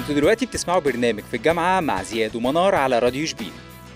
أنتوا 0.00 0.14
دلوقتي 0.14 0.46
بتسمعوا 0.46 0.80
برنامج 0.80 1.22
في 1.30 1.36
الجامعة 1.36 1.80
مع 1.80 2.02
زياد 2.02 2.36
ومنار 2.36 2.74
على 2.74 2.98
راديو 2.98 3.26
شبين. 3.26 3.52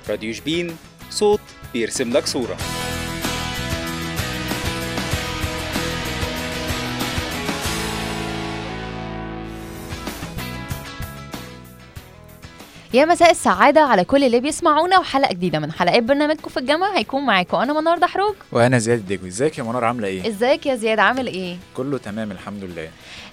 راديو 0.08 0.32
شبين 0.32 0.76
صوت 1.10 1.40
بيرسم 1.72 2.12
لك 2.12 2.26
صورة. 2.26 2.56
يا 12.94 13.04
مساء 13.04 13.30
السعادة 13.30 13.80
على 13.80 14.04
كل 14.04 14.24
اللي 14.24 14.40
بيسمعونا 14.40 14.98
وحلقة 14.98 15.32
جديدة 15.32 15.58
من 15.58 15.72
حلقات 15.72 16.02
برنامجكم 16.02 16.50
في 16.50 16.56
الجامعة. 16.56 16.96
هيكون 16.98 17.26
معاكم 17.26 17.56
أنا 17.56 17.80
منار 17.80 17.98
دحروج. 17.98 18.34
وأنا 18.52 18.78
زياد 18.78 18.98
الدجوي. 18.98 19.28
إزيك 19.28 19.58
يا 19.58 19.62
منار؟ 19.64 19.84
عاملة 19.84 20.08
إيه؟ 20.08 20.28
إزيك 20.28 20.66
يا 20.66 20.74
زياد؟ 20.74 20.98
عامل 20.98 21.26
إيه؟ 21.26 21.56
كله 21.76 21.98
تمام 21.98 22.30
الحمد 22.32 22.64
لله. 22.64 22.88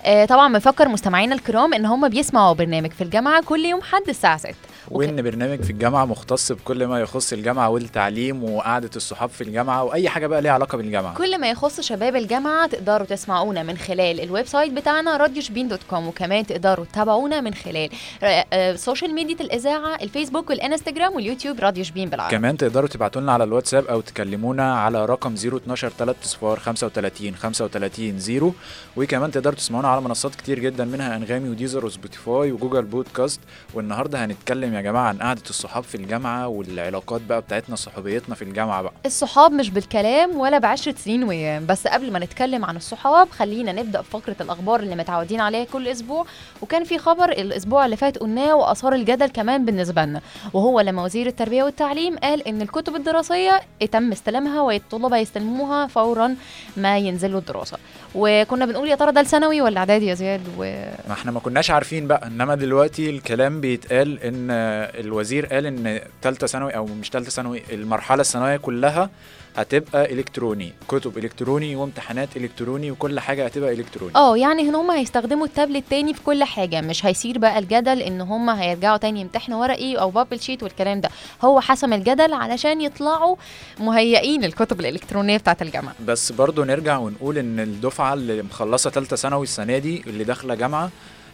آه 0.06 0.26
طبعا 0.26 0.54
بفكر 0.54 0.88
مستمعينا 0.90 1.36
الكرام 1.36 1.74
إن 1.74 1.86
هم 1.86 2.10
بيسمعوا 2.10 2.54
برنامج 2.54 2.92
في 2.92 3.04
الجامعة 3.04 3.44
كل 3.44 3.66
يوم 3.66 3.82
حد 3.82 4.10
الساعة 4.10 4.38
6 4.38 4.54
وإن 4.90 5.22
برنامج 5.22 5.62
في 5.62 5.70
الجامعة 5.70 6.06
مختص 6.06 6.52
بكل 6.52 6.86
ما 6.88 7.00
يخص 7.00 7.34
الجامعة 7.34 7.70
والتعليم 7.70 8.44
وقعدة 8.44 8.90
الصحاب 8.96 9.30
في 9.30 9.42
الجامعة 9.44 9.84
وأي 9.84 10.10
حاجة 10.10 10.28
بقى 10.28 10.42
ليها 10.42 10.52
علاقة 10.52 10.78
بالجامعة. 10.78 11.14
كل 11.16 11.38
ما 11.42 11.50
يخص 11.50 11.82
شباب 11.82 12.16
الجامعة 12.16 12.68
تقدروا 12.68 13.06
تسمعونا 13.08 13.64
من 13.64 13.78
خلال 13.78 14.22
ال 14.22 14.46
website 14.46 14.74
بتاعنا 14.74 15.18
راديو 15.18 15.42
شبين 15.42 15.68
dot 15.68 15.80
com 15.90 16.08
وكمان 16.08 16.46
تقدروا 16.46 16.86
تتابعونا 16.86 17.42
من 17.42 17.54
خلال 17.54 17.90
آه، 18.24 18.46
آه، 18.54 18.76
social 18.76 19.14
media 19.16 19.36
الإذاعة 19.42 19.96
الفيسبوك 20.02 20.50
والإنستجرام 20.50 21.14
واليوتيوب 21.16 21.60
راديو 21.60 21.84
شبين 21.84 22.10
بالعربي. 22.10 22.36
كمان 22.38 22.58
تقدروا 22.58 22.88
تبعتوا 22.90 23.22
لنا 23.22 23.32
على 23.32 23.44
الواتساب 23.44 23.86
أو 23.86 24.02
تكلمونا 24.02 24.76
على 24.76 25.06
رقم 25.06 25.34
012 25.34 25.90
3 25.90 26.16
صفار 26.24 26.60
35 26.60 27.36
35 27.36 28.20
0 28.20 28.52
وكمان 28.98 29.32
تقدروا 29.32 29.56
تسمعونا 29.56 29.88
على 29.88 30.02
منصات 30.02 30.36
كتير 30.36 30.60
جدا 30.60 30.86
منها 30.86 31.16
أنغامي 31.16 31.50
وديزر 31.50 31.86
وسبوتيفاي 31.86 32.52
وجوجل 32.52 32.82
بودكاست. 32.82 33.40
والنهاردة 33.74 34.26
هنتكلم 34.26 34.71
يا 34.74 34.82
جماعة 34.82 35.08
عن 35.08 35.18
قعدة 35.18 35.42
الصحاب 35.50 35.84
في 35.84 35.96
الجامعة 35.96 36.48
والعلاقات 36.48 37.22
بقى 37.22 37.42
بتاعتنا 37.42 37.76
صحوبيتنا 37.76 38.36
في 38.36 38.42
الجامعة 38.42 38.82
بقى. 38.82 38.94
الصحاب 39.06 39.52
مش 39.52 39.70
بالكلام 39.70 40.38
ولا 40.40 40.58
بعشرة 40.58 40.96
سنين 40.98 41.24
وأيام 41.24 41.66
بس 41.66 41.88
قبل 41.88 42.12
ما 42.12 42.20
نتكلم 42.20 42.66
عن 42.66 42.76
الصحاب 42.76 43.30
خلينا 43.30 43.72
نبدأ 43.72 44.02
بفقرة 44.02 44.36
الأخبار 44.42 44.80
اللي 44.80 44.96
متعودين 44.96 45.42
عليها 45.42 45.64
كل 45.66 45.88
أسبوع. 45.88 46.26
وكان 46.62 46.84
في 46.84 46.98
خبر 46.98 47.30
الأسبوع 47.32 47.86
اللي 47.86 47.96
فات 47.96 48.18
قلناه 48.18 48.56
وأثار 48.56 48.94
الجدل 48.94 49.28
كمان 49.28 49.66
بالنسبة 49.66 50.06
لنا. 50.06 50.22
وهو 50.54 50.80
لما 50.82 51.04
وزير 51.04 51.28
التربية 51.28 51.64
والتعليم 51.64 52.18
قال 52.18 52.48
إن 52.48 52.62
الكتب 52.62 52.96
الدراسية 52.96 53.62
تم 53.92 54.12
استلامها 54.12 54.62
والطلبة 54.62 55.18
يستلموها 55.18 55.88
فورا 55.88 56.36
ما 56.78 56.98
ينزلوا 56.98 57.40
الدراسة. 57.40 57.78
وكنا 58.16 58.66
بنقول 58.66 58.90
يا 58.90 58.96
ترى 58.96 59.12
ده 59.12 59.22
الثانوي 59.22 59.62
ولا 59.62 59.80
إعدادي 59.80 60.06
يا 60.08 60.14
زياد؟ 60.14 60.42
و... 60.58 60.64
ما 61.08 61.14
إحنا 61.14 61.32
ما 61.32 61.40
كناش 61.40 61.72
عارفين 61.72 62.08
بقى 62.08 62.28
إنما 62.28 62.56
دلوقتي 62.56 63.10
الكلام 63.10 63.62
بيتقال 63.62 64.20
إن 64.24 64.52
الوزير 65.00 65.46
قال 65.46 65.66
إن 65.66 66.02
ثالثه 66.22 66.48
ثانوي 66.48 66.76
أو 66.76 66.86
مش 66.86 67.10
ثالثه 67.10 67.30
ثانوي 67.30 67.62
المرحلة 67.72 68.22
الثانوية 68.22 68.58
كلها 68.58 69.10
هتبقى 69.58 70.14
إلكتروني 70.14 70.74
كتب 70.88 71.18
إلكتروني 71.18 71.76
وامتحانات 71.76 72.38
إلكتروني 72.38 72.92
وكل 72.92 73.20
حاجة 73.20 73.46
هتبقى 73.46 73.74
إلكتروني. 73.74 74.16
آه 74.16 74.38
يعني 74.38 74.62
إن 74.62 74.76
هم 74.76 74.92
هيستخدموا 74.92 75.46
التابلت 75.46 75.84
تاني 75.90 76.14
في 76.14 76.22
كل 76.24 76.44
حاجة 76.44 76.82
مش 76.82 77.06
هيصير 77.06 77.38
بقى 77.38 77.60
الجدل 77.60 78.02
إن 78.02 78.22
هم 78.22 78.50
هيرجعوا 78.50 78.98
تاني 78.98 79.22
يمتحنوا 79.22 79.62
ورقي 79.62 79.96
أو 79.96 80.10
بابل 80.10 80.40
شيت 80.40 80.64
والكلام 80.64 81.02
ده. 81.02 81.10
هو 81.44 81.60
حسم 81.62 81.94
الجدل 81.94 82.34
علشان 82.34 82.82
يطلعوا 82.82 83.36
مهيئين 83.80 84.44
الكتب 84.44 84.80
الإلكترونية 84.80 85.38
بتاعة 85.38 85.58
الجامعة. 85.62 85.94
بس 86.06 86.32
برضو 86.32 86.64
نرجع 86.64 86.98
ونقول 86.98 87.38
إن 87.38 87.60
الدفعة 87.60 88.14
اللي 88.14 88.42
مخلصة 88.42 88.90
ثالثه 88.90 89.16
ثانوي 89.16 89.44
السنة 89.44 89.78
دي 89.78 90.04
اللي 90.08 90.24
داخلة 90.24 90.56
جامعة 90.56 90.90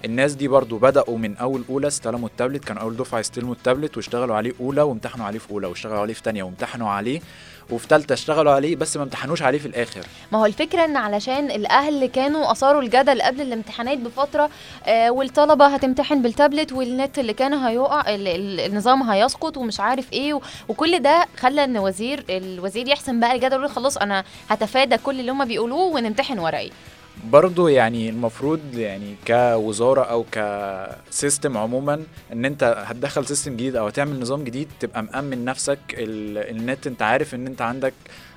الناس 0.06 0.34
دي 0.34 0.48
برضو 0.48 0.78
بدأوا 0.78 1.18
من 1.18 1.38
أول 1.38 1.64
أولى 1.70 1.88
استلموا 1.88 2.28
التابلت 2.28 2.66
كانوا 2.66 2.82
أول 2.82 2.98
دفعة 2.98 3.20
يستلموا 3.20 3.54
التابلت 3.54 3.98
واشتغلوا 3.98 4.36
عليه 4.36 4.54
أولى 4.60 4.82
وامتحنوا 4.82 5.26
عليه 5.26 5.40
في 5.40 5.52
أولى 5.52 5.68
واشتغلوا 5.68 6.00
عليه 6.00 6.14
في 6.14 6.24
تانية 6.24 6.44
وامتحنوا 6.44 6.90
عليه 6.90 7.22
وفي 7.70 7.88
تالتة 7.88 8.14
اشتغلوا 8.14 8.52
عليه 8.52 8.76
بس 8.76 8.98
ما 8.98 9.04
امتحنوش 9.04 9.42
عليه 9.42 9.60
في 9.60 9.66
الآخر. 9.66 10.02
ما 10.32 10.40
هو 10.40 10.46
الفكرة 10.46 10.86
إن 10.86 10.98
علشان 10.98 11.52
الأهل 11.52 12.06
كانوا 12.06 12.52
أثاروا 12.52 12.82
الجدل 12.82 13.22
قبل 13.22 13.42
الامتحانات 13.42 13.98
بفترة 13.98 14.50
آه 14.86 15.12
والطلبة 15.12 15.66
هتمتحن 15.68 16.22
بالتابلت 16.22 16.72
والنت 16.74 17.20
اللي 17.20 17.34
كان 17.34 17.54
هيقع 17.54 18.16
ال- 18.16 18.28
ال- 18.28 18.60
النظام 18.60 19.04
هيسقط 19.04 19.58
ومش 19.58 19.80
عارف 19.80 20.14
إيه 20.14 20.40
وكل 20.70 21.00
ده 21.00 21.26
خلى 21.38 21.64
إن 21.64 21.78
وزير 21.78 22.24
الوزير 22.30 22.88
يحسم 22.88 23.20
بقى 23.20 23.36
الجدل 23.36 23.56
ويقول 23.56 23.70
خلاص 23.76 23.98
أنا 23.98 24.24
هتفادى 24.50 24.98
كل 24.98 25.20
اللي 25.20 25.32
هم 25.32 25.46
بيقولوه 25.46 25.80
ونمتحن 25.82 26.40
ورقي. 26.40 26.70
برضو 27.26 27.68
يعني 27.68 28.10
المفروض 28.10 28.60
يعني 28.78 29.16
كوزارة 29.28 30.02
أو 30.02 30.26
ك 30.32 30.50
system 30.50 31.58
عموما 31.58 32.04
إن 32.34 32.46
أنت 32.46 32.84
هتدخل 32.88 33.26
system 33.26 33.54
جديد 33.54 33.76
أو 33.76 33.88
هتعمل 33.88 34.20
نظام 34.20 34.44
جديد 34.44 34.68
تبقى 34.80 35.04
مأمن 35.04 35.46
نفسك 35.46 35.80
ال- 35.94 36.38
النت. 36.58 36.88
أنت 36.88 37.02
عارف 37.02 37.36
إن 37.36 37.48
أنت 37.48 37.62
عندك 37.62 37.94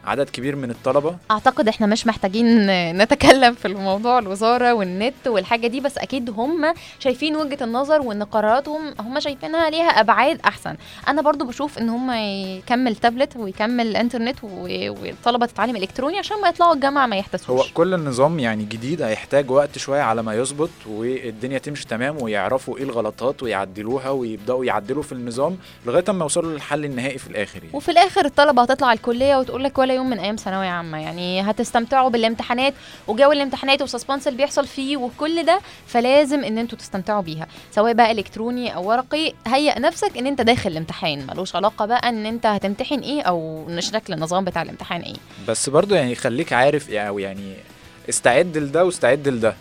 عدد 0.06 0.31
كبير 0.31 0.56
من 0.56 0.71
الطلبة. 0.71 1.16
أعتقد 1.31 1.69
إحنا 1.69 1.87
مش 1.87 2.06
محتاجين 2.06 2.66
نتكلم 3.03 3.55
في 3.55 3.65
الموضوع 3.69 4.19
الوزارة 4.19 4.72
والنت 4.75 5.27
والحاجة 5.28 5.66
دي 5.66 5.81
بس 5.81 5.99
أكيد 5.99 6.31
هم 6.31 6.75
شايفين 6.99 7.37
وجهة 7.37 7.65
النظر 7.65 8.00
وإن 8.00 8.22
قراراتهم 8.22 8.94
هم 9.00 9.21
شايفينها 9.21 9.71
ليها 9.71 9.88
أبعاد 9.88 10.41
أحسن. 10.44 10.77
أنا 11.09 11.22
برضو 11.22 11.44
بشوف 11.44 11.78
إن 11.78 11.88
هم 11.88 12.11
يكمل 12.11 12.97
تابلت 12.97 13.37
ويكمل 13.37 13.97
إنترنت 13.97 14.37
والطلبة 14.44 15.47
تتعلم 15.47 15.77
إلكتروني 15.77 16.19
عشان 16.19 16.41
ما 16.41 16.49
يطلعوا 16.49 16.75
الجامعة 16.75 17.06
ما 17.06 17.17
هو 17.17 17.21
يحتسوش 17.21 17.72
كل 17.72 17.94
النظام 17.94 18.38
يعني 18.38 18.65
جديد 18.65 19.03
هيحتاج 19.03 19.50
وقت 19.50 19.78
شوية 19.78 20.00
على 20.00 20.22
ما 20.22 20.34
يظبط 20.34 20.71
والدنيا 20.87 21.59
تمشي 21.59 21.87
تمام 21.87 22.22
ويعرفوا 22.22 22.77
إيه 22.78 22.82
الغلطات 22.84 23.43
ويعدلوها 23.43 24.11
ويبدأوا 24.11 24.65
يعدلوا 24.65 25.03
في 25.03 25.12
النظام 25.12 25.56
لغاية 25.87 26.05
ما 26.09 26.22
يوصلوا 26.22 26.53
للحل 26.53 26.84
النهائي 26.84 27.19
في 27.19 27.27
الآخر 27.27 27.59
يعني. 27.65 27.77
وفي 27.77 27.91
الآخر 27.91 28.25
الطلبة 28.25 28.62
هتطلع 28.62 28.93
الكلية 28.93 29.37
وتقول 29.37 29.65
لك 29.65 29.78
ولا 29.78 29.89
يوم 29.92 30.10
من 30.10 30.18
أيام 30.18 30.36
ثانوية 30.36 30.68
عامة. 30.68 30.98
يعني 30.98 31.40
هتستمتعوا 31.40 32.10
بالامتحانات 32.10 32.74
وجو 33.08 33.32
الامتحانات 33.32 33.80
والسسبانس 33.80 34.28
اللي 34.28 34.36
بيحصل 34.36 34.66
فيه 34.66 34.96
وكل 34.96 35.42
ده 35.44 35.60
فلازم 35.86 36.44
إن 36.44 36.58
أنتوا 36.58 36.78
تستمتعوا 36.78 37.22
بيها. 37.22 37.46
سواء 37.72 37.92
بقى 37.92 38.10
إلكتروني 38.12 38.74
أو 38.74 38.88
ورقي 38.88 39.32
هيئ 39.46 39.80
نفسك 39.80 40.18
إن 40.18 40.26
انت 40.26 40.40
داخل 40.40 40.70
الامتحان. 40.70 41.26
ملوش 41.26 41.56
علاقة 41.56 41.86
بقى 41.86 42.08
إن 42.08 42.26
انت 42.26 42.46
هتمتحن 42.46 42.98
إيه 42.98 43.22
أو 43.22 43.66
شكل 43.78 44.12
النظام 44.12 44.44
بتاع 44.44 44.62
الامتحان 44.62 45.00
إيه. 45.00 45.16
بس 45.48 45.68
برضو 45.68 45.94
يعني 45.94 46.14
خليك 46.14 46.52
عارف 46.52 46.90
أو 46.90 47.18
يعني 47.18 47.54
استعد 48.08 48.58
لده 48.58 48.84
واستعد 48.84 49.28
لده. 49.28 49.54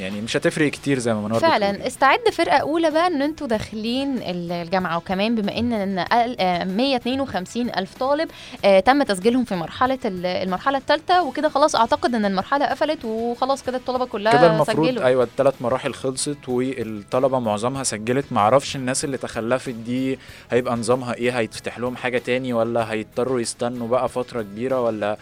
يعني 0.00 0.20
مش 0.20 0.36
هتفرق 0.36 0.70
كتير 0.70 0.98
زي 0.98 1.14
ما 1.14 1.20
منور 1.20 1.38
بتقول. 1.38 1.50
فعلا. 1.50 1.86
استعد 1.86 2.18
فرقة 2.32 2.56
أولى 2.56 2.90
بقى 2.90 3.06
إن 3.06 3.22
أنتوا 3.22 3.46
داخلين 3.46 4.18
ال- 4.18 4.52
الجامعة. 4.52 4.96
وكمان 4.96 5.34
بما 5.34 5.58
إن 5.58 5.72
إن 5.72 6.04
أقل- 6.04 6.36
آه، 6.40 6.64
152 6.64 7.68
ألف 7.76 7.94
طالب 7.94 8.30
آه، 8.64 8.80
تم 8.80 9.02
تسجيلهم 9.02 9.44
في 9.44 9.54
مرحلة 9.56 9.98
ال- 10.04 10.26
المرحلة 10.26 10.78
الثالثه 10.78 11.22
وكده 11.22 11.48
خلاص 11.48 11.76
أعتقد 11.76 12.14
إن 12.14 12.24
المرحلة 12.24 12.66
قفلت 12.66 13.04
وخلاص 13.04 13.62
كده 13.62 13.76
الطلبة 13.76 14.04
كلها 14.04 14.32
كده 14.32 14.54
المفروض 14.54 14.86
سجلوا. 14.88 15.04
أيوه 15.04 15.24
الثلاث 15.24 15.54
مراحل 15.60 15.94
خلصت 15.94 16.48
والطلبة 16.48 17.38
معظمها 17.38 17.82
سجلت. 17.82 18.24
معرفش 18.32 18.76
الناس 18.76 19.04
اللي 19.04 19.16
تخلفت 19.16 19.68
دي 19.74 20.18
هيبقى 20.50 20.76
نظامها 20.76 21.14
إيه؟ 21.14 21.38
هيتفتح 21.38 21.78
لهم 21.78 21.96
حاجة 21.96 22.18
تاني 22.18 22.52
ولا 22.52 22.92
هيضطروا 22.92 23.40
يستنوا 23.40 23.88
بقى 23.88 24.08
فترة 24.08 24.42
كبيرة 24.42 24.80
ولا 24.80 25.16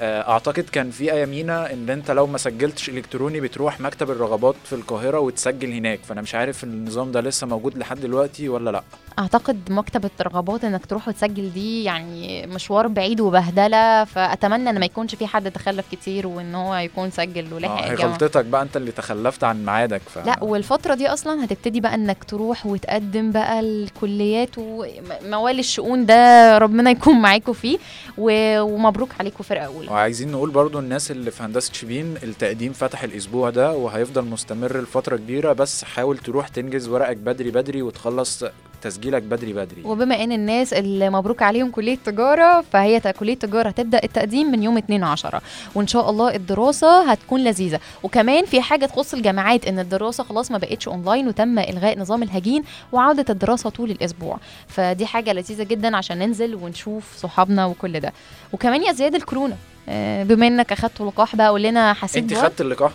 أعتقد 0.00 0.62
كان 0.72 0.90
في 0.90 1.12
ايامينا 1.12 1.72
إن 1.72 1.90
أنت 1.90 2.10
لو 2.10 2.26
ما 2.26 2.38
سجلتش 2.38 2.88
إلكتروني 2.88 3.40
بتروح 3.40 3.80
مكتب 3.80 4.10
الرغبات 4.10 4.54
في 4.64 4.72
القاهرة 4.74 5.18
وتسجل 5.18 5.72
هناك. 5.72 6.00
فأنا 6.08 6.22
مش 6.22 6.34
عارف 6.34 6.64
النظام 6.64 7.12
ده 7.12 7.20
لسه 7.20 7.46
موجود 7.46 7.78
لحد 7.78 8.00
دلوقتي 8.00 8.48
ولا 8.48 8.70
لأ. 8.70 8.82
أعتقد 9.18 9.58
مكتبة 9.70 10.10
الرغبات 10.20 10.64
إنك 10.64 10.86
تروح 10.86 11.08
وتسجل 11.08 11.52
دي 11.52 11.84
يعني 11.84 12.46
مشوار 12.46 12.86
بعيد 12.86 13.20
وبهدلة 13.20 14.04
فأتمنى 14.04 14.70
إن 14.70 14.78
ما 14.80 14.86
يكونش 14.86 15.14
في 15.14 15.26
حد 15.26 15.50
تخلف 15.50 15.84
كتير 15.92 16.26
وإن 16.26 16.54
هو 16.54 16.74
يكون 16.74 17.10
سجل 17.10 17.46
آه، 17.50 17.54
ولحق 17.54 17.86
الجامعة. 17.90 18.12
غلطتك 18.12 18.44
بقى 18.44 18.62
أنت 18.62 18.76
اللي 18.76 18.92
تخلفت 18.92 19.44
عن 19.44 19.64
ميعادك 19.64 20.00
ف... 20.14 20.18
لأ 20.26 20.44
والفترة 20.44 20.94
دي 20.94 21.08
أصلا 21.08 21.44
هتبتدي 21.44 21.80
بقى 21.80 21.94
إنك 21.94 22.24
تروح 22.24 22.66
وتقدم 22.66 23.32
بقى 23.32 23.60
الكليات 23.60 24.50
وموال 24.58 25.58
الشؤون 25.58 26.06
ده 26.06 26.58
ربنا 26.58 26.90
يكون 26.90 27.20
معاكم 27.22 27.52
فيه 27.52 27.78
ومبروك 28.18 29.08
عليكم 29.20 29.44
فرقة 29.44 29.70
أولى 29.88 29.92
وعايزين 29.92 30.32
نقول 30.32 30.50
برضو 30.50 30.78
الناس 30.78 31.10
اللي 31.10 31.30
في 31.30 31.42
هندسة 31.42 31.72
شبين 31.72 32.14
التقديم 32.22 32.72
فتح 32.72 33.02
الأسبوع 33.02 33.50
ده 33.50 33.72
وهيفضل 33.72 34.24
مستمر 34.24 34.80
لفترة 34.80 35.16
كبيرة 35.16 35.52
بس 35.52 35.84
حاول 35.84 36.18
تروح 36.18 36.48
تنجز 36.48 36.88
ورقك 36.88 37.16
بدري 37.16 37.50
بدري 37.50 37.82
وتخلص 37.82 38.44
تسجيلك 38.84 39.22
بدري 39.22 39.52
بدري. 39.52 39.82
وبما 39.84 40.24
إن 40.24 40.32
الناس 40.32 40.72
اللي 40.72 41.10
مبروك 41.10 41.42
عليهم 41.42 41.70
كلية 41.70 41.98
تجارة 42.04 42.64
فهي 42.72 43.00
كلية 43.00 43.34
تجارة 43.34 43.68
هتبدأ 43.68 44.00
التقديم 44.04 44.50
من 44.50 44.62
يوم 44.62 44.76
2 44.78 45.04
10 45.04 45.42
وإن 45.74 45.86
شاء 45.86 46.10
الله 46.10 46.34
الدراسة 46.34 47.10
هتكون 47.10 47.44
لذيذة. 47.44 47.80
وكمان 48.02 48.44
في 48.44 48.60
حاجة 48.60 48.86
تخص 48.86 49.14
الجامعات 49.14 49.66
إن 49.66 49.78
الدراسة 49.78 50.24
خلاص 50.24 50.50
ما 50.50 50.58
بقتش 50.58 50.88
اونلاين 50.88 51.28
وتم 51.28 51.58
إلغاء 51.58 51.98
نظام 51.98 52.22
الهجين 52.22 52.62
وعودة 52.92 53.24
الدراسة 53.30 53.70
طول 53.70 53.90
الأسبوع. 53.90 54.38
فدي 54.68 55.06
حاجة 55.06 55.32
لذيذة 55.32 55.62
جدا 55.62 55.96
عشان 55.96 56.18
ننزل 56.18 56.54
ونشوف 56.54 57.16
صحابنا 57.16 57.66
وكل 57.66 58.00
ده. 58.00 58.12
وكمان 58.52 58.82
يا 58.82 58.92
زياد 58.92 59.14
الكورونا 59.14 59.56
آه، 59.88 60.22
بما 60.22 60.46
إنك 60.46 60.72
أخدت 60.72 61.00
لقاح 61.00 61.36
بقى 61.36 61.48
قول 61.48 61.62
لنا 61.62 61.92
حسيت 61.92 62.22
انت؟ 62.32 62.34
خدت 62.34 62.60
اللقاح؟ 62.60 62.92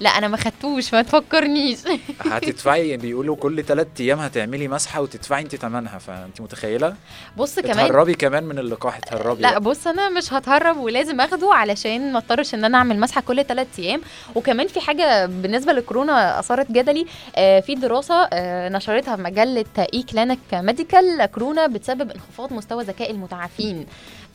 لا 0.00 0.10
أنا 0.10 0.28
ما 0.28 0.36
خدتوش 0.36 0.94
ما 0.94 1.02
تفكرنيش. 1.02 1.78
هتدفعي 2.20 2.96
بيقولوا 2.96 3.36
كل 3.36 3.64
ثلاث 3.64 3.86
أيام 4.00 4.18
هتعملي 4.18 4.68
مسحة 4.68 5.00
وتدفعي 5.00 5.42
انت 5.42 5.56
ثمنها 5.56 5.98
فانت 5.98 6.40
متخيلة؟ 6.40 6.94
بص 7.36 7.58
كمان 7.58 7.74
تهربي 7.88 8.14
كمان 8.14 8.44
من 8.44 8.58
اللقاح 8.58 8.98
تهربي 8.98 9.42
لا 9.42 9.58
بص 9.58 9.86
أنا 9.86 10.08
مش 10.08 10.32
هتهرب 10.32 10.76
ولازم 10.76 11.20
آخده 11.20 11.50
علشان 11.54 12.12
ما 12.12 12.18
اضطرش 12.18 12.54
إن 12.54 12.64
أنا 12.64 12.78
أعمل 12.78 13.00
مسحة 13.00 13.20
كل 13.20 13.44
3 13.44 13.68
أيام. 13.82 14.00
وكمان 14.34 14.66
في 14.66 14.80
حاجة 14.80 15.26
بالنسبة 15.26 15.72
للكورونا 15.72 16.38
أثارت 16.38 16.72
جدل 16.72 17.06
آه 17.36 17.60
في 17.60 17.74
دراسة 17.74 18.28
آه 18.32 18.68
نشرتها 18.68 19.16
في 19.16 19.22
مجلة 19.22 19.64
E 19.94 20.02
Clinic 20.02 20.38
Medical 20.52 21.26
كورونا 21.26 21.66
بتسبب 21.66 22.10
انخفاض 22.10 22.52
مستوى 22.52 22.84
ذكاء 22.84 23.10
المتعافين. 23.10 23.86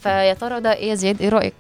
فيا 0.04 0.34
ترى 0.34 0.60
ده 0.60 0.74
إيه 0.74 0.90
يا 0.90 0.96
زياد؟ 0.96 1.22
إيه 1.22 1.30
رأيك؟ 1.30 1.54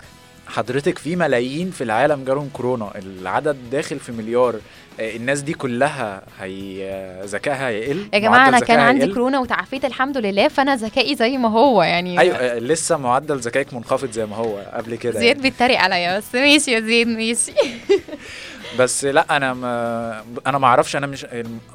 حضرتك 0.51 0.97
في 0.97 1.15
ملايين 1.15 1.71
في 1.71 1.83
العالم 1.83 2.23
جالهم 2.23 2.49
كورونا 2.53 2.91
العدد 2.95 3.57
داخل 3.71 3.99
في 3.99 4.11
مليار 4.11 4.55
آه، 4.99 5.15
الناس 5.15 5.41
دي 5.41 5.53
كلها 5.53 6.21
هي 6.39 6.89
آه، 6.89 7.25
ذكائها 7.25 7.67
هيقل 7.67 8.05
يا 8.13 8.19
جماعة 8.19 8.47
أنا 8.49 8.59
كان 8.59 8.79
عندي 8.79 9.03
هيقل. 9.03 9.13
كورونا 9.13 9.39
وتعافيت 9.39 9.85
الحمد 9.85 10.17
لله 10.17 10.47
فأنا 10.47 10.75
ذكائي 10.75 11.15
زي 11.15 11.37
ما 11.37 11.49
هو 11.49 11.83
يعني 11.83 12.19
أيوه 12.19 12.35
آه، 12.35 12.59
لسه 12.59 12.97
معدل 12.97 13.37
ذكائك 13.37 13.73
منخفض 13.73 14.11
زي 14.11 14.25
ما 14.25 14.35
هو 14.35 14.57
قبل 14.73 14.95
كده 14.95 15.19
زياد 15.19 15.23
يعني. 15.37 15.41
بيتريق 15.41 15.79
عليا 15.79 16.17
بس 16.17 16.35
ماشي 16.35 16.71
يا 16.71 16.79
زياد 16.79 17.07
ماشي 17.07 17.51
بس 18.79 19.05
لا 19.05 19.37
أنا 19.37 19.53
ما 19.53 20.23
أنا 20.47 20.57
ما 20.57 20.67
أعرفش 20.67 20.95
أنا 20.95 21.07
مش 21.07 21.25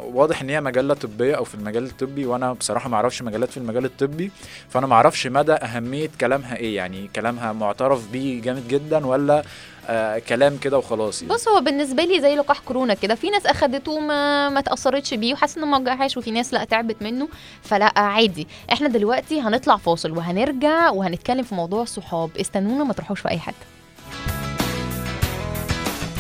واضح 0.01 0.41
إن 0.43 0.51
هي 0.51 0.61
مجلة 0.61 0.95
طبية 0.95 1.35
أو 1.35 1.45
في 1.45 1.55
المجال 1.55 1.85
الطبي 1.85 2.27
وأنا 2.27 2.53
بصراحة 2.53 2.89
ما 2.89 2.97
أعرفش 2.97 3.23
مجلات 3.23 3.51
في 3.51 3.57
المجال 3.57 3.85
الطبي 3.85 4.31
فأنا 4.69 4.87
ما 4.87 4.95
أعرفش 4.95 5.27
مدى 5.27 5.53
أهمية 5.53 6.11
كلامها 6.21 6.57
إيه 6.57 6.77
يعني 6.77 7.11
كلامها 7.17 7.53
معترف 7.53 8.11
بيه 8.11 8.43
جامد 8.43 8.69
جدا 8.69 9.07
ولا 9.07 9.43
آه 9.89 10.19
كلام 10.19 10.57
كده 10.57 10.79
وخلاص 10.79 11.23
يعني. 11.23 11.35
بص 11.35 11.49
هو 11.49 11.61
بالنسبة 11.61 12.05
لي 12.05 12.21
زي 12.21 12.37
لقاح 12.37 12.59
كورونا 12.59 12.95
كده 12.95 13.15
في 13.15 13.31
ناس 13.31 13.47
أخدته 13.47 13.99
ما 14.01 14.49
ما 14.49 14.61
تأثرتش 14.61 15.15
بيه 15.15 15.33
وحاسة 15.35 15.59
إنه 15.59 15.67
ما 15.67 15.79
وجعهاش 15.79 16.17
وفي 16.17 16.31
ناس 16.31 16.55
لا 16.55 16.65
تعبت 16.65 17.03
منه 17.03 17.29
فلا 17.63 17.99
عادي. 17.99 18.47
إحنا 18.73 18.89
دلوقتي 18.89 19.41
هنطلع 19.41 19.77
فاصل 19.77 20.11
وهنرجع 20.11 20.91
وهنتكلم 20.91 21.43
في 21.43 21.55
موضوع 21.55 21.83
الصحاب. 21.83 22.31
استنونا 22.41 22.85
ما 22.85 22.93
تروحوش 22.93 23.21
في 23.21 23.29
أي 23.31 23.39
حتة. 23.39 23.76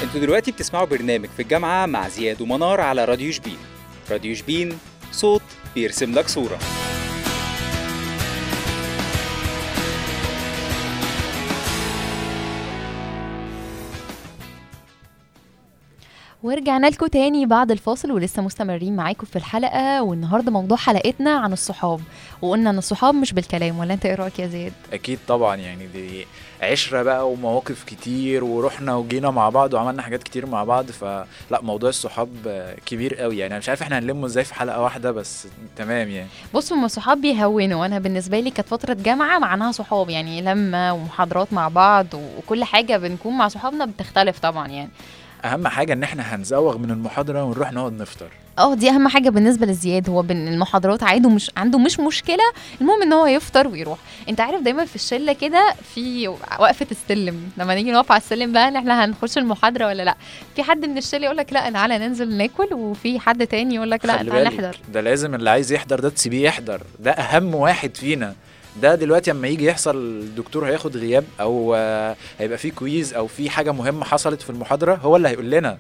أنتوا 0.03 0.21
دلوقتي 0.21 0.53
بتسمعوا 0.53 0.87
برنامج 0.87 1.29
في 1.37 1.43
الجامعة 1.43 1.87
مع 1.87 2.09
زياد 2.09 2.41
ومنار 2.41 2.81
على 2.81 3.05
راديو 3.05 3.33
شبين. 3.33 3.59
راديو 4.11 4.35
شبين 4.35 4.79
صوت 5.13 5.43
بيرسم 5.75 6.15
لك 6.15 6.29
صورة. 6.29 6.59
ورجعنا 16.47 16.87
لكم 16.87 17.07
تاني 17.07 17.47
بعد 17.47 17.71
الفاصل 17.71 18.13
ولسه 18.13 18.43
مستمرين 18.43 18.97
معاكم 18.97 19.27
في 19.27 19.37
الحلقة. 19.37 20.03
والنهاردة 20.03 20.51
موضوع 20.51 20.77
حلقتنا 20.77 21.31
عن 21.31 21.53
الصحاب. 21.53 22.01
وقلنا 22.43 22.71
إن 22.71 22.79
الصحاب 22.79 23.15
مش 23.15 23.33
بالكلام 23.33 23.79
ولا 23.79 23.95
أنت 23.95 24.07
إيه 24.07 24.15
رأيك 24.15 24.39
يا 24.39 24.47
زياد؟ 24.47 24.73
أكيد 24.93 25.19
طبعا 25.29 25.57
يعني 25.57 25.87
دي 25.87 26.27
عشرة 26.63 27.03
بقى 27.03 27.31
ومواقف 27.31 27.85
كتير 27.85 28.45
ورحنا 28.45 28.95
وجينا 28.95 29.31
مع 29.31 29.49
بعض 29.49 29.75
وعملنا 29.75 30.03
حاجات 30.03 30.23
كتير 30.23 30.47
مع 30.47 30.65
بعض. 30.65 30.87
فلا 30.91 31.27
موضوع 31.63 31.89
الصحاب 31.89 32.29
كبير 32.87 33.15
قوي. 33.15 33.39
يعني 33.39 33.51
أنا 33.53 33.59
مش 33.59 33.69
عارف 33.69 33.83
إحنا 33.83 33.99
هنلمه 33.99 34.27
إزاي 34.27 34.45
في 34.45 34.55
حلقة 34.55 34.83
واحدة 34.83 35.13
بس 35.13 35.49
تمام 35.77 36.09
يعني. 36.09 36.29
بصوا 36.55 36.77
هما 36.77 36.89
صحاب 36.89 37.21
بيهونوا. 37.21 37.87
أنا 37.87 37.99
بالنسبة 37.99 38.41
لي 38.41 38.51
كانت 38.51 38.69
فترة 38.69 38.95
جامعة 38.95 39.39
معناها 39.39 39.73
صحاب 39.73 40.11
يعني 40.11 40.43
لما 40.43 40.93
ومحاضرات 40.93 41.53
مع 41.53 41.69
بعض 41.69 42.07
وكل 42.15 42.65
حاجة 42.65 42.97
بنكون 42.97 43.37
مع 43.39 43.49
صحابنا 43.49 43.85
بتختلف 43.85 44.39
طبعا 44.39 44.69
يعني. 44.69 44.91
أهم 45.55 45.69
حاجة 45.69 45.93
إن 45.93 46.03
إحنا 46.03 46.35
هنزوغ 46.35 46.79
من 46.79 46.91
المحاضرة 46.91 47.45
ونروح 47.45 47.73
نقعد 47.73 47.93
نفطر. 47.93 48.29
آه 48.59 48.75
دي 48.75 48.91
أهم 48.91 49.09
حاجة 49.09 49.31
بالنسبة 49.31 49.67
لزياد. 49.67 50.11
هو 50.11 50.23
بين 50.23 50.49
المحاضرات 50.49 51.03
عادي 51.03 51.29
مش 51.29 51.51
عنده 51.57 51.79
مش 51.79 52.01
مشكلة. 52.01 52.45
المهم 52.81 53.03
إن 53.03 53.13
هو 53.13 53.27
يفطر 53.27 53.69
ويروح. 53.69 53.99
أنت 54.29 54.41
عارف 54.41 54.63
دايما 54.63 54.85
في 54.85 54.95
الشلة 54.95 55.33
كده 55.33 55.75
في 55.95 56.29
وقفة 56.59 56.87
السلم. 56.91 57.51
لما 57.57 57.75
نيجي 57.75 57.93
نقف 57.93 58.13
على 58.13 58.21
السلم 58.21 58.53
بقى 58.53 58.69
إن 58.69 58.77
إحنا 58.77 59.05
هنخش 59.05 59.39
المحاضرة 59.39 59.87
ولا 59.87 60.03
لأ؟ 60.03 60.17
في 60.57 60.63
حد 60.63 60.85
من 60.87 60.99
الشلة 60.99 61.25
يقول 61.25 61.37
لك 61.37 61.53
لأ 61.53 61.71
تعالى 61.71 61.99
ننزل 61.99 62.37
ناكل. 62.37 62.75
وفي 62.75 63.21
حد 63.21 63.47
تاني 63.47 63.75
يقول 63.75 63.91
لك 63.91 64.05
لأ 64.05 64.17
تعالى 64.17 64.45
نحضر 64.45 64.77
ده 64.93 65.01
لازم 65.01 65.35
اللي 65.35 65.51
عايز 65.51 65.73
يحضر 65.73 66.01
ده 66.01 66.09
تسيبيه 66.09 66.45
يحضر. 66.47 66.81
ده 67.01 67.11
أهم 67.11 67.55
واحد 67.55 67.97
فينا. 67.97 68.35
ده 68.83 68.95
دلوقتي 68.95 69.31
اما 69.31 69.49
يجي 69.49 69.65
يحصل 69.67 69.97
الدكتور 69.97 70.67
هياخد 70.67 70.97
غياب 70.97 71.25
أو 71.41 71.75
آه، 71.77 72.17
هيبقى 72.39 72.59
في 72.59 72.71
كويز 72.71 73.15
أو 73.15 73.27
في 73.27 73.51
حاجة 73.51 73.73
مهمة 73.73 74.05
حصلت 74.05 74.43
في 74.43 74.51
المحاضرة 74.51 74.95
هو 74.95 75.17
اللي 75.17 75.29
هيقول 75.29 75.51
لنا. 75.51 75.79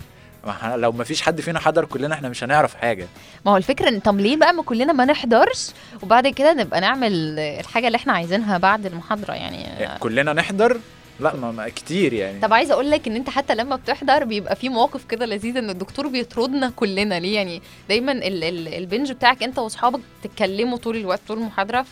لو 0.75 0.93
ما 0.93 1.05
فيش 1.05 1.23
حد 1.23 1.41
فينا 1.41 1.61
حضر 1.61 1.85
كلنا 1.85 2.15
إحنا 2.15 2.29
مش 2.29 2.45
هنعرف 2.45 2.75
حاجة. 2.75 3.07
ما 3.47 3.53
هو 3.53 3.57
الفكرة 3.57 3.89
إن 3.89 4.01
طب 4.01 4.21
ليه 4.21 4.37
بقى 4.37 4.53
ما 4.53 4.63
كلنا 4.63 4.93
ما 4.93 5.05
نحضرش؟ 5.05 5.67
وبعد 6.03 6.29
كده 6.29 6.53
نبقى 6.55 6.81
نعمل 6.81 7.39
الحاجة 7.39 7.87
اللي 7.87 7.97
إحنا 7.97 8.13
عايزينها 8.13 8.59
بعد 8.59 8.87
المحاضرة 8.87 9.33
يعني. 9.33 9.89
كلنا 9.99 10.33
نحضر 10.33 10.79
لا 11.21 11.37
ما, 11.37 11.51
ما 11.53 11.69
كتير 11.69 12.13
يعني. 12.13 12.41
طب 12.41 12.53
عايزة 12.53 12.75
أقول 12.75 12.91
لك 12.91 13.09
إن 13.09 13.17
أنت 13.17 13.31
حتى 13.31 13.55
لما 13.55 13.77
بتحضر 13.77 14.25
بيبقى 14.25 14.57
في 14.57 14.69
مواقف 14.69 15.05
كده 15.05 15.27
لذيذة 15.27 15.59
إن 15.59 15.71
الدكتور 15.71 16.07
بيطردنا 16.07 16.73
كلنا 16.77 17.21
ليه؟ 17.21 17.35
يعني 17.35 17.63
دايما 17.89 18.13
ال 18.13 18.45
ال 18.45 18.69
البنج 18.75 19.13
بتاعك 19.13 19.43
أنت 19.43 19.59
وأصحابك 19.59 20.01
تتكلموا 20.23 20.79
طول 20.79 20.97
الوقت 20.97 21.21
طول 21.29 21.39
المحاضرة 21.39 21.83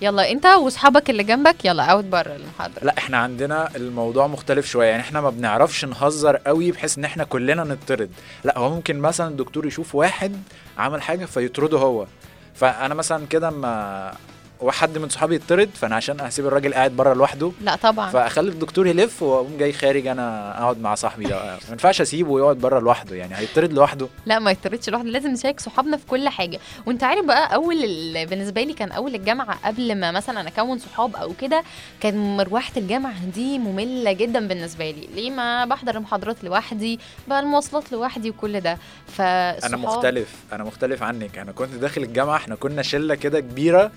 فيلا 0.00 0.30
أنت 0.30 0.46
وأصحابك 0.46 1.10
اللي 1.10 1.22
جنبك 1.24 1.64
يلا 1.64 1.82
اوت 1.84 2.04
بره 2.04 2.36
المحاضرة. 2.36 2.84
لا 2.84 2.98
إحنا 2.98 3.16
عندنا 3.16 3.76
الموضوع 3.76 4.26
مختلف 4.26 4.66
شوية. 4.66 4.88
يعني 4.88 5.02
إحنا 5.02 5.20
ما 5.20 5.30
بنعرفش 5.30 5.84
نهزر 5.84 6.36
قوي 6.36 6.72
بحيث 6.72 6.98
إن 6.98 7.04
إحنا 7.04 7.24
كلنا 7.24 7.64
نطرد. 7.64 8.10
لا 8.44 8.58
هو 8.58 8.70
ممكن 8.70 8.98
مثلا 8.98 9.28
الدكتور 9.28 9.66
يشوف 9.66 9.94
واحد 9.94 10.36
عمل 10.78 11.02
حاجة 11.02 11.24
فيطرده 11.24 11.78
هو. 11.78 12.06
فأنا 12.54 12.94
مثلا 12.94 13.26
كده 13.26 13.48
اما 13.48 14.12
واحد 14.60 14.98
من 14.98 15.08
صحابي 15.08 15.34
يطرد 15.34 15.70
فأنا 15.74 15.96
عشان 15.96 16.20
أسيب 16.20 16.46
الراجل 16.46 16.74
قاعد 16.74 16.90
بره 16.90 17.14
لوحده 17.14 17.52
لا 17.60 17.76
طبعا. 17.76 18.10
فأخلي 18.10 18.48
الدكتور 18.50 18.86
يلف 18.86 19.22
وأقوم 19.22 19.56
جاي 19.58 19.72
خارج 19.72 20.06
أنا 20.06 20.58
أقعد 20.62 20.80
مع 20.80 20.94
صاحبي 20.94 21.24
ده. 21.24 21.44
ما 21.44 21.58
ينفعش 21.70 22.00
أسيبه 22.00 22.30
ويقعد 22.30 22.56
بره 22.56 22.80
لوحده 22.80 23.16
يعني 23.16 23.36
هيطرد 23.36 23.72
لوحده. 23.72 24.08
لا 24.26 24.38
ما 24.38 24.50
يطردش 24.50 24.88
لوحده 24.90 25.08
لازم 25.10 25.30
نشارك 25.30 25.60
صحابنا 25.60 25.96
في 25.96 26.06
كل 26.06 26.28
حاجة. 26.28 26.58
وأنت 26.86 27.04
عارف 27.04 27.24
بقى 27.24 27.54
أول 27.54 27.84
ال... 27.84 28.26
بالنسبة 28.26 28.62
لي 28.62 28.72
كان 28.72 28.92
أول 28.92 29.14
الجامعة 29.14 29.58
قبل 29.66 29.94
ما 29.94 30.10
مثلا 30.10 30.48
أكون 30.48 30.78
صحاب 30.78 31.16
أو 31.16 31.32
كده 31.40 31.62
كان 32.00 32.36
مروحة 32.36 32.72
الجامعة 32.76 33.24
دي 33.34 33.58
مملة 33.58 34.12
جدا 34.12 34.48
بالنسبة 34.48 34.90
لي. 34.90 35.08
ليه؟ 35.14 35.30
ما 35.30 35.64
بحضر 35.64 35.96
المحاضرات 35.96 36.44
لوحدي 36.44 37.00
بقى 37.28 37.40
المواصلات 37.40 37.92
لوحدي 37.92 38.30
وكل 38.30 38.60
ده. 38.60 38.78
فالصحاب 39.06 39.72
أنا 39.74 39.76
مختلف 39.82 40.28
أنا 40.52 40.64
مختلف 40.64 41.02
عنك. 41.02 41.38
أنا 41.38 41.52
كنت 41.52 41.74
داخل 41.74 42.02
الجامعة 42.02 42.36
إحنا 42.36 42.54
كنا 42.54 42.82
شلة 42.82 43.14
كده 43.14 43.40
كبيرة 43.40 43.92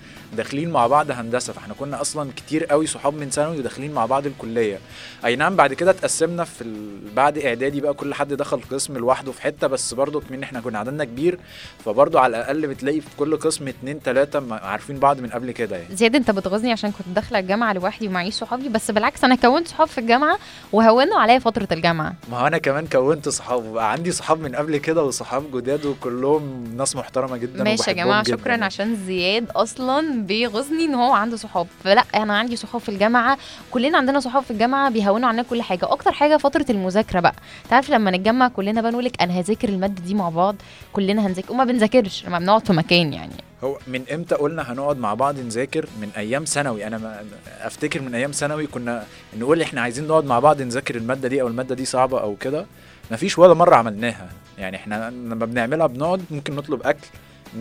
داخلين 0.54 0.70
مع 0.72 0.86
بعض 0.86 1.10
هندسة 1.10 1.52
فإحنا 1.52 1.74
كنا 1.74 2.00
أصلا 2.00 2.30
كتير 2.36 2.64
قوي 2.64 2.86
صحاب 2.86 3.14
من 3.14 3.30
ثانوي 3.30 3.58
وداخلين 3.58 3.92
مع 3.92 4.06
بعض 4.06 4.26
الكلية. 4.26 4.78
أي 5.24 5.36
نعم 5.36 5.56
بعد 5.56 5.72
كده 5.74 5.90
اتقسمنا 5.90 6.44
في 6.44 6.62
ال... 6.62 6.98
بعد 7.16 7.38
إعدادي 7.38 7.80
بقى 7.80 7.94
كل 7.94 8.14
حد 8.14 8.32
دخل 8.34 8.60
قسم 8.70 8.98
لوحده 8.98 9.32
في 9.32 9.42
حتة 9.42 9.66
بس 9.66 9.94
برضه 9.94 10.20
كمان 10.20 10.42
إحنا 10.42 10.60
كنا 10.60 10.78
عددنا 10.78 11.04
كبير 11.04 11.38
فبرضه 11.84 12.20
على 12.20 12.36
الأقل 12.36 12.66
بتلاقي 12.66 13.00
في 13.00 13.06
كل 13.16 13.36
قسم 13.36 13.68
اتنين 13.68 14.02
تلاتة 14.02 14.40
ما- 14.40 14.56
عارفين 14.56 14.98
بعض 14.98 15.20
من 15.20 15.28
قبل 15.28 15.50
كده 15.50 15.76
يعني. 15.76 15.96
زياد 15.96 16.16
أنت 16.16 16.30
بتغيظني 16.30 16.72
عشان 16.72 16.90
كنت 16.90 17.08
داخلة 17.14 17.38
الجامعة 17.38 17.72
لوحدي 17.72 18.08
ومعيش 18.08 18.34
صحابي 18.34 18.68
بس 18.68 18.90
بالعكس 18.90 19.24
أنا 19.24 19.34
كونت 19.34 19.68
صحاب 19.68 19.88
في 19.88 19.98
الجامعة 19.98 20.38
وهونوا 20.72 21.18
عليا 21.18 21.38
فترة 21.38 21.68
الجامعة. 21.72 22.14
ما 22.30 22.38
هو 22.38 22.46
أنا 22.46 22.58
كمان 22.58 22.86
كونت 22.86 23.28
صحاب 23.28 23.64
وبقى 23.64 23.92
عندي 23.92 24.12
صحاب 24.12 24.40
من 24.40 24.54
قبل 24.54 24.76
كده 24.76 25.02
وصحاب 25.04 25.56
جداد 25.56 25.86
وكلهم 25.86 26.74
ناس 26.76 26.96
محترمة 26.96 27.36
جدا 27.36 27.64
ماشي 27.64 27.90
يا 27.90 27.96
جماعة 27.96 28.22
شكرا. 28.22 28.64
عشان 28.64 28.96
زياد 29.06 29.50
أصلا 29.56 30.22
بيغيظني 30.48 30.84
إن 30.84 30.94
هو 30.94 31.12
عنده 31.12 31.36
صحاب. 31.36 31.66
فلا 31.84 32.04
أنا 32.14 32.38
عندي 32.38 32.56
صحاب 32.56 32.80
في 32.80 32.88
الجامعة 32.88 33.38
كلنا 33.70 33.98
عندنا 33.98 34.20
صحاب 34.20 34.42
في 34.42 34.50
الجامعة 34.50 34.90
بيهونوا 34.90 35.28
علينا 35.28 35.42
كل 35.42 35.62
حاجة. 35.62 35.92
أكتر 35.92 36.12
حاجة 36.12 36.36
فترة 36.36 36.66
المذاكرة 36.70 37.20
بقى. 37.20 37.34
تعرف 37.70 37.90
لما 37.90 38.10
نتجمع 38.10 38.48
كلنا 38.48 38.80
بقى 38.80 38.92
نقول 38.92 39.04
لك 39.04 39.22
أنا 39.22 39.38
هذاكر 39.38 39.68
المادة 39.68 40.02
دي 40.02 40.14
مع 40.14 40.28
بعض 40.28 40.56
كلنا 40.92 41.26
هنذاكر 41.26 41.52
وما 41.52 41.64
بنذاكرش 41.64 42.26
لما 42.26 42.38
بنقعد 42.38 42.66
في 42.66 42.72
مكان 42.72 43.12
يعني. 43.12 43.32
هو 43.64 43.78
من 43.86 44.04
إمتى 44.14 44.34
قلنا 44.34 44.72
هنقعد 44.72 44.98
مع 44.98 45.14
بعض 45.14 45.38
نذاكر؟ 45.38 45.86
من 46.00 46.08
أيام 46.16 46.44
ثانوي. 46.44 46.86
أنا 46.86 46.98
ما 46.98 47.24
أفتكر 47.60 48.02
من 48.02 48.14
أيام 48.14 48.30
ثانوي 48.30 48.66
كنا 48.66 49.04
نقول 49.38 49.62
إحنا 49.62 49.80
عايزين 49.80 50.06
نقعد 50.06 50.24
مع 50.24 50.38
بعض 50.38 50.62
نذاكر 50.62 50.96
المادة 50.96 51.28
دي 51.28 51.42
أو 51.42 51.48
المادة 51.48 51.74
دي 51.74 51.84
صعبة 51.84 52.20
أو 52.20 52.36
كده. 52.36 52.66
مفيش 53.10 53.38
ولا 53.38 53.54
مرة 53.54 53.76
عملناها. 53.76 54.28
يعني 54.58 54.76
إحنا 54.76 55.10
لما 55.10 55.46
بنعملها 55.46 55.86
بنقعد 55.86 56.24
ممكن 56.30 56.56
نطلب 56.56 56.82
أكل. 56.82 57.06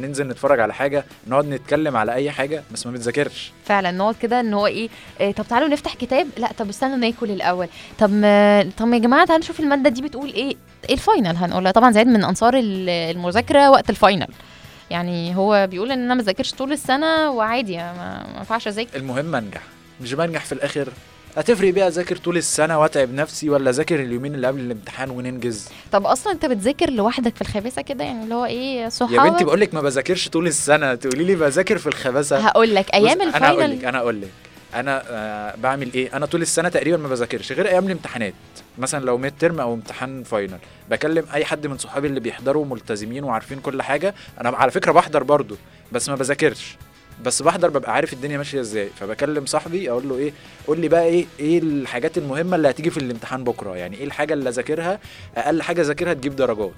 ننزل 0.02 0.28
نتفرج 0.28 0.60
على 0.60 0.74
حاجة 0.74 1.06
نقعد 1.28 1.46
نتكلم 1.46 1.98
على 1.98 2.14
أي 2.14 2.32
حاجة 2.32 2.64
بس 2.74 2.86
ما 2.86 2.92
بنذاكرش 2.92 3.52
فعلا 3.66 3.92
نقعد 3.92 4.16
كده 4.22 4.40
إن 4.40 4.54
هو 4.54 4.68
إيه, 4.68 4.90
إيه 5.20 5.32
طب 5.32 5.48
تعالوا 5.48 5.68
نفتح 5.68 5.94
كتاب. 5.94 6.28
لا 6.38 6.52
طب 6.58 6.70
استنوا 6.70 6.96
ناكل 6.96 7.32
الأول. 7.32 7.68
طب 8.00 8.10
ما 8.12 8.64
طب 8.78 8.94
يا 8.94 8.98
جماعة 9.00 9.26
تعالوا 9.26 9.44
نشوف 9.44 9.60
المادة 9.60 9.90
دي 9.90 10.02
بتقول 10.02 10.34
إيه 10.34 10.56
إيه 10.90 10.94
ال 10.94 11.00
final؟ 11.00 11.36
هنقولها. 11.38 11.72
طبعا 11.72 11.92
زياد 11.92 12.08
من 12.08 12.24
أنصار 12.24 12.54
ال- 12.58 12.90
المذاكرة 12.90 13.70
وقت 13.70 13.90
ال 13.90 13.95
final. 13.95 14.28
يعني 14.90 15.36
هو 15.36 15.68
بيقول 15.72 15.92
إن 15.92 16.00
أنا 16.04 16.14
ما 16.16 16.24
ذاكرش 16.24 16.52
طول 16.52 16.72
السنة 16.72 17.30
وعادي 17.32 17.78
ما 17.78 17.94
ما 18.34 18.38
ينفعش 18.38 18.68
أذاكر. 18.68 18.96
المهم 18.98 19.36
أنجح. 19.36 19.62
مش 20.02 20.14
بنجح 20.14 20.46
في 20.46 20.52
الآخر. 20.52 20.88
هتفرق 21.38 21.70
بيها 21.70 21.88
اذاكر 21.88 22.16
طول 22.16 22.38
السنة 22.38 22.80
واتعب 22.80 23.14
نفسي 23.14 23.50
ولا 23.50 23.70
اذاكر 23.70 24.00
اليومين 24.00 24.36
اللي 24.36 24.48
قبل 24.48 24.60
الامتحان 24.60 25.10
وننجز؟ 25.10 25.70
طب 25.92 26.06
أصلا 26.06 26.34
أنت 26.34 26.46
بتذاكر 26.46 26.90
لوحدك 26.90 27.36
في 27.36 27.42
الخباثة 27.42 27.82
كده؟ 27.82 28.04
يعني 28.04 28.24
اللي 28.24 28.36
هو 28.36 28.46
إيه 28.46 28.82
يا 28.82 28.90
صحابك 28.90 29.32
بنتي 29.32 29.44
بقول 29.44 29.62
لك 29.62 29.74
ما 29.74 29.82
بذاكرش 29.82 30.30
طول 30.30 30.48
السنة. 30.48 30.96
تقولي 30.96 31.24
لي 31.24 31.36
بذاكر 31.36 31.78
في 31.78 31.88
الخباثة. 31.88 32.38
هقول 32.38 32.76
لك 32.76 32.94
أيام 32.94 33.30
بص، 33.30 33.36
أنا 33.36 33.50
أقول 33.50 33.60
لك 33.60 33.66
ال 33.66 33.69
final 33.69 33.86
أنا 33.86 33.98
أقول 33.98 34.22
لك 34.22 34.30
أنا 34.76 35.04
آه 35.10 35.56
بعمل 35.56 35.94
إيه؟ 35.94 36.16
أنا 36.18 36.26
طول 36.26 36.42
السنة 36.42 36.70
تقريبا 36.70 36.98
ما 36.98 37.08
بذاكرش 37.08 37.52
غير 37.52 37.68
أيام 37.68 37.86
الامتحانات. 37.86 38.34
مثلا 38.78 39.06
لو 39.06 39.18
midterm 39.18 39.60
أو 39.60 39.74
امتحان 39.74 40.24
final 40.24 40.58
بكلم 40.90 41.26
أي 41.34 41.46
حد 41.46 41.68
من 41.68 41.78
صحابي 41.78 42.08
اللي 42.08 42.20
بيحضروا 42.20 42.66
ملتزمين 42.66 43.24
وعارفين 43.24 43.60
كل 43.60 43.82
حاجة. 43.82 44.16
أنا 44.42 44.50
على 44.50 44.72
فكرة 44.72 44.92
بحضر 44.92 45.24
برضو 45.24 45.56
بس 45.92 46.10
ما 46.10 46.16
بذاكرش. 46.16 46.76
بس 47.26 47.42
بحضر 47.42 47.70
ببقى 47.70 47.94
عارف 47.94 48.14
الدنيا 48.14 48.38
ماشية 48.38 48.62
إزاي. 48.62 48.90
فبكلم 49.00 49.46
صاحبي 49.46 49.92
أقول 49.92 50.10
له 50.10 50.18
إيه 50.18 50.32
قول 50.68 50.80
لي 50.80 50.88
بقى 50.88 51.04
إيه 51.04 51.26
إيه 51.40 51.60
الحاجات 51.60 52.18
المهمة 52.18 52.56
اللي 52.56 52.70
هتيجي 52.70 52.90
في 52.90 52.98
الامتحان 52.98 53.44
بكرة؟ 53.44 53.76
يعني 53.76 53.98
إيه 53.98 54.04
الحاجة 54.04 54.34
اللي 54.34 54.50
أذاكرها؟ 54.50 55.00
أقل 55.38 55.62
حاجة 55.62 55.82
ذاكرها 55.82 56.14
تجيب 56.14 56.36
درجات. 56.36 56.72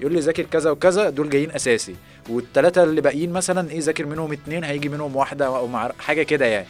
يقول 0.00 0.12
لي 0.12 0.20
ذاكر 0.20 0.42
كذا 0.42 0.70
وكذا 0.70 1.10
دول 1.10 1.28
جايين 1.30 1.50
أساسي. 1.50 1.94
والثلاثه 2.28 2.82
اللي 2.82 3.00
باقيين 3.00 3.32
مثلا 3.32 3.70
إيه 3.70 3.80
ذاكر 3.80 4.06
منهم 4.06 4.32
اتنين 4.32 4.64
هيجي 4.64 4.88
منهم 4.88 5.16
واحدة 5.16 5.46
أو 5.46 5.68
حاجة 5.98 6.22
كده 6.22 6.46
يعني. 6.46 6.66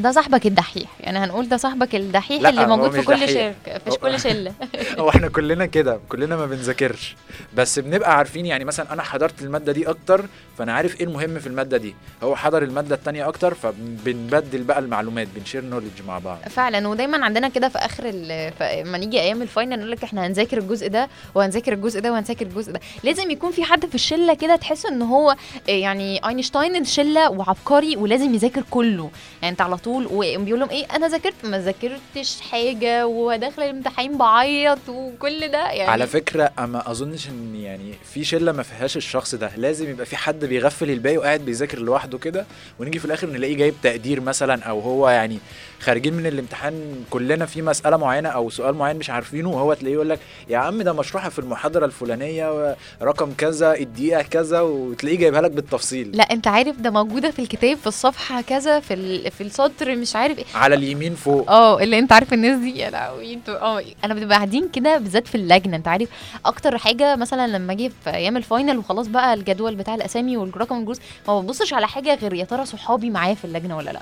ده 0.00 0.12
صاحبك 0.12 0.46
الدحيح. 0.46 0.90
يعني 1.00 1.18
هنقول 1.18 1.48
ده 1.48 1.56
صاحبك 1.56 1.94
الدحيح 1.94 2.48
اللي 2.48 2.66
موجود 2.66 2.90
في 2.90 3.02
كل. 3.02 3.28
شركه 3.28 3.78
في 3.78 3.90
كل 4.00 4.20
شلة. 4.20 4.52
هو 4.98 5.08
إحنا 5.08 5.28
كلنا 5.28 5.66
كده 5.66 6.00
كلنا 6.08 6.36
ما 6.36 6.46
بنذاكرش. 6.46 7.16
بس 7.54 7.78
بنبقى 7.78 8.16
عارفين 8.16 8.46
يعني 8.46 8.64
مثلا 8.64 8.92
أنا 8.92 9.02
حضرت 9.02 9.42
المادة 9.42 9.72
دي 9.72 9.88
أكتر 9.90 10.24
فأنا 10.58 10.72
عارف 10.72 11.00
إيه 11.00 11.06
المهم 11.06 11.38
في 11.38 11.46
المادة 11.46 11.76
دي. 11.76 11.94
هو 12.22 12.36
حضر 12.36 12.62
المادة 12.62 12.94
التانية 12.94 13.28
أكتر 13.28 13.54
فبنبدل 13.54 14.62
بقى 14.62 14.78
المعلومات 14.78 15.28
بن 15.36 15.44
share 15.44 15.64
knowledge 15.64 16.02
مع 16.08 16.18
بعض. 16.18 16.38
فعلا. 16.50 16.88
ودايما 16.88 17.24
عندنا 17.24 17.48
كده 17.48 17.68
في 17.68 17.78
آخر 17.78 18.04
لما 18.06 18.98
نيجي 18.98 19.20
أيام 19.20 19.42
ال 19.42 19.48
final 19.48 19.78
نقول 19.78 19.90
لك 19.90 20.04
إحنا 20.04 20.26
هنذاكر 20.26 20.58
الجزء 20.58 20.88
ده 20.88 21.08
وهنذاكر 21.34 21.72
الجزء 21.72 22.00
ده 22.00 22.12
وهنذاكر 22.12 22.46
الجزء 22.46 22.72
ده. 22.72 22.80
لازم 23.04 23.30
يكون 23.30 23.50
في 23.52 23.64
حد 23.64 23.86
في 23.86 23.94
الشلة 23.94 24.34
كده 24.34 24.56
تحس 24.56 24.86
إن 24.86 25.02
هو 25.02 25.36
إيه 25.68 25.82
يعني 25.82 26.28
أينشتاين 26.28 26.76
الشلة 26.76 27.30
وعبقري 27.30 27.96
ولازم 27.96 28.34
يذاكر 28.34 28.62
كله. 28.70 29.10
يعني 29.42 29.52
أنت 29.52 29.60
على 29.60 29.76
طول 29.84 30.06
وبيقول 30.12 30.60
لهم 30.60 30.70
إيه 30.70 30.84
أنا 30.96 31.08
ذاكرت 31.08 31.34
ما 31.44 31.58
ذاكرتش 31.58 32.40
حاجة 32.40 33.06
وداخل 33.06 33.62
الامتحان 33.62 34.18
بعيط 34.18 34.78
وكل 34.88 35.48
ده 35.48 35.70
يعني. 35.70 35.90
على 35.90 36.06
فكرة 36.06 36.50
أما 36.58 36.90
أظنش 36.90 37.28
إن 37.28 37.54
يعني 37.56 37.94
في 38.14 38.24
شلة 38.24 38.52
ما 38.52 38.62
فيهاش 38.62 38.96
الشخص 38.96 39.34
ده. 39.34 39.50
لازم 39.56 39.90
يبقى 39.90 40.06
في 40.06 40.16
حد 40.16 40.44
بيغفل 40.44 40.90
الباقي 40.90 41.16
وقاعد 41.16 41.40
بيذاكر 41.40 41.78
لوحده 41.78 42.18
كده 42.18 42.44
ونيجي 42.78 42.98
في 42.98 43.04
الآخر 43.04 43.26
نلاقيه 43.30 43.56
جايب 43.56 43.74
تقدير 43.82 44.20
مثلا 44.20 44.62
أو 44.62 44.80
هو 44.80 45.08
يعني 45.08 45.38
خارجين 45.80 46.14
من 46.14 46.26
الامتحان 46.26 47.04
كلنا 47.10 47.46
في 47.46 47.62
مسألة 47.62 47.96
معينة 47.96 48.28
أو 48.28 48.50
سؤال 48.50 48.74
معين 48.74 48.96
مش 48.96 49.10
عارفينه 49.10 49.50
وهو 49.50 49.74
تلاقيه 49.74 49.94
يقول 49.94 50.08
لك 50.08 50.18
يا 50.48 50.58
عم 50.58 50.82
ده 50.82 50.92
مشروحة 50.92 51.28
في 51.28 51.38
المحاضرة 51.38 51.84
الفلانية 51.86 52.76
رقم 53.02 53.32
كذا 53.38 53.74
الدقيقة 53.74 54.22
كذا. 54.22 54.60
وتلاقيه 54.60 55.18
جايبها 55.18 55.40
لك 55.40 55.50
بالتفصيل. 55.50 56.10
لا 56.16 56.22
أنت 56.22 56.46
عارف 56.46 56.76
ده 56.80 56.90
موجودة 56.90 57.30
في 57.30 57.38
الكتاب 57.38 57.76
في 57.76 57.86
الصفحة 57.86 58.40
كذا 58.40 58.80
في 58.80 59.30
في 59.30 59.40
السطر 59.40 59.71
مش 59.82 60.16
عارف 60.16 60.38
إيه. 60.38 60.44
على 60.54 60.74
اليمين 60.74 61.14
فوق. 61.14 61.50
آه 61.50 61.82
اللي 61.82 61.98
انت 61.98 62.12
عارف 62.12 62.32
الناس 62.32 62.58
دي 62.60 62.88
أنتوا 63.34 63.60
آه. 63.62 63.84
أنا 64.04 64.14
بنبقى 64.14 64.36
قاعدين 64.36 64.68
كده 64.68 64.98
بالذات 64.98 65.26
في 65.28 65.34
اللجنة 65.34 65.76
انت 65.76 65.88
عارف. 65.88 66.08
أكتر 66.46 66.78
حاجة 66.78 67.16
مثلا 67.16 67.46
لما 67.46 67.72
أجي 67.72 67.90
في 68.04 68.10
أيام 68.10 68.36
ال 68.36 68.43
final 68.43 68.78
وخلاص 68.78 69.06
بقى 69.06 69.34
الجدول 69.34 69.74
بتاع 69.74 69.94
الأسامي 69.94 70.36
والرقم 70.36 70.76
الجزء 70.80 71.00
ما 71.28 71.40
ببصش 71.40 71.72
على 71.72 71.88
حاجة 71.88 72.14
غير 72.14 72.34
يا 72.34 72.44
ترى 72.44 72.66
صحابي 72.66 73.10
معايا 73.10 73.34
في 73.34 73.44
اللجنة 73.44 73.76
ولا 73.76 73.90
لأ. 73.90 74.00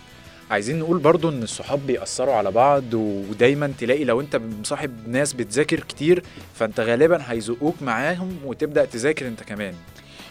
عايزين 0.51 0.79
نقول 0.79 0.99
برضو 0.99 1.29
إن 1.29 1.43
الصحاب 1.43 1.87
بيأثروا 1.87 2.35
على 2.35 2.51
بعض 2.51 2.85
ودايما 2.95 3.73
تلاقي 3.81 4.05
لو 4.05 4.21
أنت 4.21 4.37
مصاحب 4.61 5.09
ناس 5.09 5.33
بتذاكر 5.33 5.81
كتير 5.81 6.23
فأنت 6.55 6.81
غالبا 6.81 7.23
هيزقوك 7.27 7.75
معاهم 7.83 8.37
وتبدأ 8.45 8.85
تذاكر 8.85 9.27
أنت 9.27 9.43
كمان. 9.43 9.75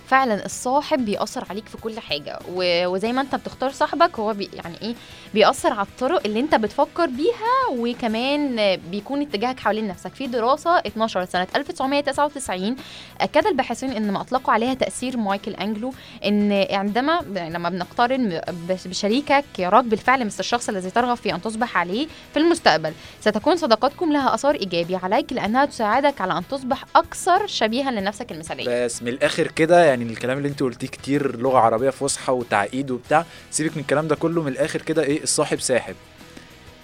فعلا 0.10 0.46
الصاحب 0.46 1.06
بيأثر 1.06 1.46
عليك 1.50 1.66
في 1.68 1.78
كل 1.78 2.00
حاجة. 2.00 2.40
و... 2.56 2.86
وزي 2.88 3.14
ما 3.14 3.22
انت 3.22 3.36
بتختار 3.36 3.72
صاحبك 3.72 4.20
هو 4.20 4.34
بي... 4.34 4.50
يعني 4.54 4.76
إيه 4.82 4.96
بيأثر 5.34 5.74
على 5.74 5.88
الطرق 5.88 6.22
اللي 6.26 6.40
انت 6.40 6.56
بتفكر 6.56 7.06
بيها 7.06 7.78
وكمان 7.80 8.76
بيكون 8.92 9.22
اتجاهك 9.22 9.60
حوالين 9.60 9.88
نفسك. 9.88 10.14
في 10.16 10.28
دراسة 10.28 10.78
12 10.80 11.26
سنة 11.26 11.48
1999 11.56 12.76
أكد 13.22 13.48
الباحثين 13.48 13.92
إن 13.92 14.12
ما 14.12 14.22
أطلقوا 14.22 14.54
عليها 14.54 14.74
تأثير 14.74 15.18
مايكل 15.18 15.52
أنجلو 15.54 15.94
إن 16.26 16.66
عندما 16.72 17.22
لما 17.36 17.70
بنقترن 17.70 18.42
بش- 18.70 18.88
بشريكك 18.88 19.46
يراك 19.60 19.84
بالفعل 19.84 20.26
مثل 20.26 20.40
الشخص 20.40 20.70
الذي 20.70 20.90
ترغب 20.90 21.18
في 21.18 21.34
أن 21.36 21.42
تصبح 21.42 21.78
عليه 21.78 22.08
في 22.34 22.40
المستقبل. 22.40 22.94
ستكون 23.22 23.58
صداقتكم 23.58 24.12
لها 24.14 24.34
أثار 24.34 24.56
إيجابي 24.56 24.96
عليك 24.96 25.34
لأنها 25.34 25.66
تساعدك 25.66 26.22
على 26.22 26.38
أن 26.38 26.44
تصبح 26.52 26.84
أكثر 26.96 27.48
شبيها 27.48 27.92
لنفسك 27.92 28.32
المثالية. 28.32 28.86
بس 28.86 29.02
من 29.02 29.08
الآخر 29.08 29.48
كده 29.48 29.86
يعني 29.86 29.99
الكلام 30.02 30.38
اللي 30.38 30.50
انت 30.50 30.64
قلتيه 30.64 30.88
كتير 30.88 31.38
لغة 31.38 31.58
عربية 31.58 31.90
فصحى 31.90 32.32
وتعقيد 32.32 32.92
وبتاع 32.92 33.26
سيبك 33.52 33.76
من 33.76 33.82
الكلام 33.82 34.08
ده 34.08 34.16
كله 34.16 34.42
من 34.42 34.52
الآخر 34.52 34.82
كده 34.82 35.04
إيه 35.04 35.24
الصاحب 35.24 35.60
ساحب. 35.60 35.96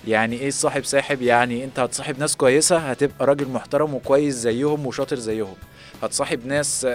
يعني 0.07 0.35
إيه 0.39 0.47
الصاحب 0.47 0.85
ساحب؟ 0.85 1.21
يعني 1.21 1.63
انت 1.63 1.79
هتصاحب 1.79 2.19
ناس 2.19 2.35
كويسة 2.35 2.77
هتبقى 2.77 3.25
راجل 3.25 3.47
محترم 3.49 3.93
وكويس 3.93 4.35
زيهم 4.35 4.85
وشاطر 4.85 5.15
زيهم. 5.15 5.55
هتصاحب 6.03 6.45
ناس 6.45 6.87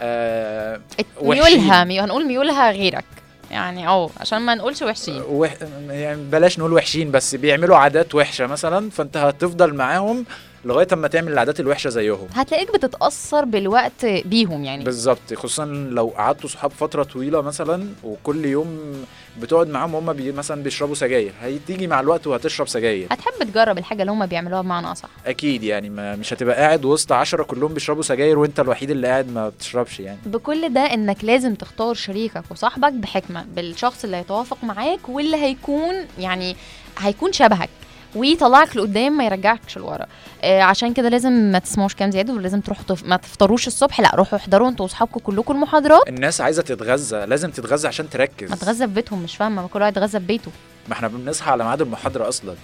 آه. 0.00 0.80
ميولها 1.22 1.84
مي... 1.84 2.00
هنقول 2.00 2.26
ميولها 2.26 2.70
غيرك. 2.72 3.04
يعني 3.50 3.88
آه 3.88 4.10
عشان 4.20 4.38
ما 4.38 4.54
نقولش 4.54 4.82
وحشين. 4.82 5.22
وح... 5.28 5.54
يعني 5.88 6.22
بلاش 6.24 6.58
نقول 6.58 6.72
وحشين 6.72 7.10
بس 7.10 7.34
بيعملوا 7.34 7.76
عادات 7.76 8.14
وحشة 8.14 8.46
مثلا 8.46 8.90
فأنت 8.90 9.16
هتفضل 9.16 9.74
معاهم 9.74 10.24
لغاية 10.64 10.86
أما 10.92 11.08
تعمل 11.08 11.32
العادات 11.32 11.60
الوحشة 11.60 11.90
زيهم. 11.90 12.28
هتلاقيك 12.34 12.72
بتتأثر 12.74 13.44
بالوقت 13.44 14.06
بيهم 14.06 14.64
يعني. 14.64 14.84
بالظبط 14.84 15.34
خصوصا 15.34 15.64
لو 15.64 16.08
قعدتوا 16.16 16.48
صحاب 16.48 16.70
فترة 16.70 17.02
طويلة 17.02 17.40
مثلا 17.40 17.88
وكل 18.04 18.44
يوم 18.44 18.94
بتقعد 19.40 19.68
معاهم 19.68 19.94
هم 19.94 20.12
بي 20.12 20.32
مثلا 20.32 20.62
بيشربوا 20.62 20.94
سجاير. 20.94 21.32
هتيجي 21.42 21.86
مع 21.86 22.00
الوقت 22.00 22.26
وهتشرب 22.26 22.68
سجاير. 22.68 23.06
هتحب 23.10 23.32
تجرب 23.52 23.78
الحاجة 23.78 24.00
اللي 24.00 24.12
هما 24.12 24.26
بيعملوها 24.26 24.62
بمعنى 24.62 24.92
أصح. 24.92 25.08
أكيد 25.26 25.62
يعني 25.62 25.90
ما 25.90 26.16
مش 26.16 26.32
هتبقى 26.32 26.56
قاعد 26.56 26.84
وسط 26.84 27.12
عشرة 27.12 27.42
كلهم 27.42 27.74
بيشربوا 27.74 28.02
سجاير 28.02 28.38
وأنت 28.38 28.60
الوحيد 28.60 28.90
اللي 28.90 29.06
قاعد 29.08 29.32
ما 29.32 29.48
بتشربش 29.48 30.00
يعني. 30.00 30.18
بكل 30.26 30.72
ده 30.74 30.80
إنك 30.80 31.24
لازم 31.24 31.54
تختار 31.54 31.94
شريكك 31.94 32.42
وصاحبك 32.50 32.92
بحكمة 32.92 33.44
بالشخص 33.56 34.04
اللي 34.04 34.16
هيتوافق 34.16 34.64
معاك 34.64 35.08
واللي 35.08 35.36
هيكون 35.36 35.94
يعني 36.18 36.56
هيكون 36.98 37.32
شبهك. 37.32 37.68
ويطلعك 38.14 38.76
لقدام 38.76 39.12
ما 39.16 39.24
يرجعكش 39.24 39.78
لورا. 39.78 40.06
آه 40.42 40.62
عشان 40.62 40.92
كده 40.94 41.08
لازم 41.08 41.32
ما 41.32 41.58
تسمعوش 41.58 41.94
كلام 41.94 42.10
زيادة 42.10 42.32
ولازم 42.32 42.60
تروحوا 42.60 42.84
تف... 42.88 43.04
ما 43.04 43.16
تفطروش 43.16 43.66
الصبح 43.66 44.00
لا 44.00 44.10
روحوا 44.14 44.38
احضروا 44.38 44.68
أنتوا 44.68 44.84
واصحابكم 44.84 45.20
كلكم 45.20 45.54
المحاضرات. 45.54 46.08
الناس 46.08 46.40
عايزة 46.40 46.62
تتغذى 46.62 47.26
لازم 47.26 47.50
تتغذى 47.50 47.88
عشان 47.88 48.10
تركز. 48.10 48.50
ما 48.50 48.56
تغذى 48.56 48.86
في 48.86 48.94
بيتهم 48.94 49.22
مش 49.22 49.36
فاهمة 49.36 49.62
ما 49.62 49.68
كل 49.68 49.80
واحد 49.80 49.92
يتغذى 49.92 50.20
في 50.20 50.26
بيته. 50.26 50.50
ما 50.88 50.92
إحنا 50.92 51.08
بنصحى 51.08 51.50
على 51.50 51.64
ميعاد 51.64 51.80
المحاضرة 51.80 52.28
أصلا. 52.28 52.54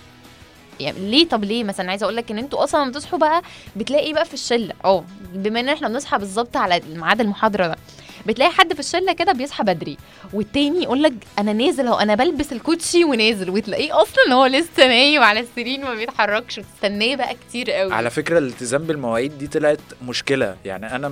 يعني 0.81 0.99
ليه؟ 1.11 1.29
طب 1.29 1.45
ليه؟ 1.45 1.65
مثلا 1.65 1.91
عايزة 1.91 2.05
أقول 2.05 2.17
لك 2.17 2.31
إن 2.31 2.39
أنتوا 2.39 2.65
أصلا 2.65 2.81
لما 2.83 2.91
بتصحوا 2.91 3.19
بقى 3.19 3.43
بتلاقي 3.77 4.13
بقى 4.13 4.25
في 4.25 4.35
الشلة. 4.35 4.75
آه 4.85 5.05
بما 5.35 5.61
إن 5.61 5.69
إحنا 5.69 5.89
بنصحى 5.89 6.19
بالظبط 6.19 6.57
على 6.57 6.81
ميعاد 6.95 7.21
المحاضرة 7.21 7.67
ده. 7.67 7.77
بتلاقي 8.27 8.51
حد 8.53 8.73
في 8.75 8.81
الشلة 8.81 9.13
كده 9.13 9.33
بيصحى 9.33 9.65
بدري 9.65 9.97
والتاني 10.33 10.83
يقول 10.83 11.03
لك 11.03 11.13
أنا 11.39 11.53
نازل 11.53 11.87
أهو 11.87 11.99
أنا 11.99 12.15
بلبس 12.15 12.53
الكوتشي 12.53 13.05
ونازل 13.05 13.51
وتلاقيه 13.51 14.03
أصلا 14.03 14.35
هو 14.35 14.47
لسه 14.47 14.87
نايم 14.87 15.23
على 15.23 15.41
السرير 15.41 15.81
وما 15.81 15.95
بيتحركش 15.95 16.59
وتستناه 16.59 17.15
بقى 17.17 17.35
كتير 17.49 17.71
قوي. 17.71 17.93
على 17.93 18.11
فكرة 18.11 18.39
الالتزام 18.39 18.83
بالمواعيد 18.83 19.39
دي 19.39 19.47
طلعت 19.47 19.81
مشكلة 20.09 20.57
يعني 20.65 20.97
أنا 20.97 21.09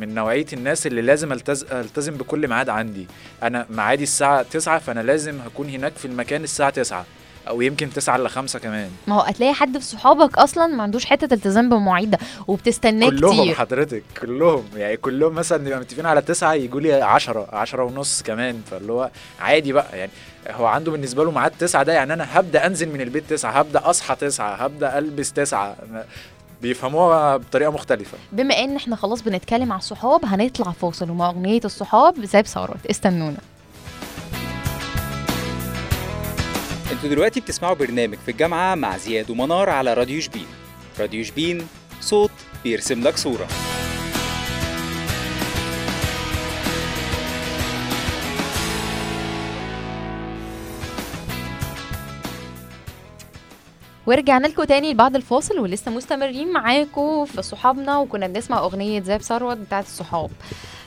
من 0.00 0.14
نوعية 0.14 0.46
الناس 0.52 0.86
اللي 0.86 1.02
لازم 1.02 1.32
التز... 1.32 1.64
التزم 1.64 2.14
بكل 2.14 2.48
ميعاد 2.48 2.68
عندي 2.68 3.06
أنا 3.42 3.66
ميعادي 3.70 4.02
الساعة 4.02 4.42
9 4.42 4.78
فأنا 4.78 5.00
لازم 5.00 5.38
هكون 5.46 5.68
هناك 5.68 5.92
في 5.96 6.04
المكان 6.04 6.44
الساعة 6.44 6.70
9 6.70 7.06
أو 7.48 7.60
يمكن 7.60 7.90
9 7.90 8.16
الا 8.16 8.28
5 8.28 8.58
كمان. 8.58 8.90
ما 9.06 9.14
هو 9.14 9.20
هتلاقي 9.20 9.54
حد 9.54 9.78
في 9.78 9.84
صحابك 9.84 10.38
أصلا 10.38 10.66
ما 10.66 10.82
عندوش 10.82 11.04
حتة 11.04 11.34
التزام 11.34 11.68
بالمواعيد 11.68 12.10
ده 12.10 12.18
وبتستناه 12.46 13.08
كلهم 13.10 13.40
كتير. 13.42 13.54
حضرتك 13.54 14.02
كلهم. 14.20 14.64
يعني 14.76 14.96
كلهم 14.96 15.34
مثلا 15.34 15.64
نبقى 15.64 15.80
متفقين 15.80 16.06
على 16.06 16.22
9 16.22 16.54
يجوا 16.54 16.80
لي 16.80 16.92
10 16.92 17.48
10 17.52 17.82
ونص 17.82 18.22
كمان. 18.22 18.62
فاللي 18.70 18.92
هو 18.92 19.10
عادي 19.40 19.72
بقى. 19.72 19.98
يعني 19.98 20.10
هو 20.50 20.66
عنده 20.66 20.92
بالنسبة 20.92 21.24
له 21.24 21.30
ميعاد 21.30 21.52
9 21.58 21.82
ده 21.82 21.92
يعني 21.92 22.12
أنا 22.12 22.38
هبدأ 22.38 22.66
أنزل 22.66 22.88
من 22.88 23.00
البيت 23.00 23.30
9 23.30 23.50
هبدأ 23.50 23.90
أصحى 23.90 24.14
9 24.14 24.54
هبدأ 24.54 24.98
ألبس 24.98 25.32
9 25.32 25.76
بيفهموها 26.62 27.36
بطريقة 27.36 27.70
مختلفة. 27.70 28.18
بما 28.32 28.54
إن 28.58 28.76
إحنا 28.76 28.96
خلاص 28.96 29.22
بنتكلم 29.22 29.72
على 29.72 29.78
الصحاب 29.78 30.24
هنطلع 30.24 30.72
فاصل 30.72 31.10
ومع 31.10 31.30
أغنية 31.30 31.60
الصحاب 31.64 32.24
زي 32.24 32.42
بثروت 32.42 32.86
استنونا. 32.90 33.36
أنتوا 36.92 37.08
دلوقتي 37.08 37.40
بتسمعوا 37.40 37.74
برنامج 37.74 38.18
في 38.18 38.30
الجامعة 38.30 38.74
مع 38.74 38.96
زياد 38.96 39.30
ومنار 39.30 39.70
على 39.70 39.94
راديو 39.94 40.20
شبين. 40.20 40.46
راديو 41.00 41.24
شبين 41.24 41.66
صوت 42.00 42.30
بيرسم 42.64 43.02
لك 43.02 43.16
صورة. 43.16 43.48
ورجعنا 54.06 54.46
لكم 54.46 54.64
تاني 54.64 54.94
بعد 54.94 55.16
الفاصل 55.16 55.58
ولسه 55.58 55.90
مستمرين 55.90 56.52
معاكم 56.52 57.24
في 57.24 57.42
صحابنا 57.42 57.98
وكنا 57.98 58.26
بنسمع 58.26 58.58
أغنية 58.58 59.02
زاب 59.02 59.22
ثروت 59.22 59.56
بتاعت 59.56 59.84
الصحاب. 59.84 60.30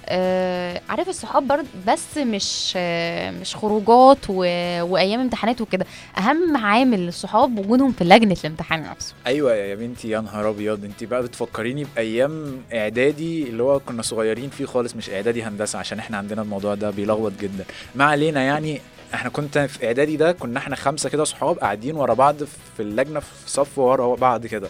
آه 0.08 0.82
عارف 0.90 1.10
الصحاب 1.10 1.48
برضه 1.48 1.68
بس 1.88 2.18
مش 2.18 2.74
آه 2.78 3.32
مش 3.32 3.56
خروجات 3.56 4.18
و... 4.30 4.36
وأيام 4.82 5.20
امتحانات 5.20 5.62
وكده. 5.62 5.86
أهم 6.18 6.58
عامل 6.58 7.00
للصحاب 7.06 7.60
وجودهم 7.60 7.92
في 7.92 8.04
لجنة 8.04 8.38
الامتحان 8.44 8.84
نفسه. 8.84 9.14
أيوه 9.28 9.56
يا 9.56 9.76
بنتي 9.76 10.10
يا 10.10 10.20
نهار 10.22 10.50
أبيض. 10.50 10.84
أنت 10.84 11.04
بقى 11.04 11.24
بتفكريني 11.24 11.88
بأيام 11.96 12.62
إعدادي 12.74 13.44
اللي 13.44 13.64
هو 13.64 13.80
كنا 13.80 14.02
صغيرين 14.02 14.50
فيه 14.50 14.66
خالص 14.66 14.96
مش 14.96 15.10
إعدادي 15.10 15.44
هندسة 15.44 15.80
عشان 15.80 16.00
إحنا 16.00 16.18
عندنا 16.18 16.42
الموضوع 16.42 16.76
ده 16.76 16.90
بيلخبط 16.90 17.32
جدا. 17.42 17.66
ما 17.96 18.06
علينا 18.06 18.42
يعني 18.42 18.82
إحنا 19.14 19.30
كنت 19.30 19.58
في 19.58 19.88
إعدادي 19.88 20.18
ده 20.18 20.32
كنا 20.32 20.60
إحنا 20.60 20.76
خمسة 20.76 21.10
كده 21.10 21.24
صحاب 21.24 21.60
قاعدين 21.60 21.96
ورا 21.96 22.14
بعض 22.14 22.44
في 22.44 22.80
اللجنة 22.80 23.20
في 23.20 23.28
صف 23.48 23.78
ورا 23.78 24.16
بعض 24.16 24.46
كده. 24.46 24.70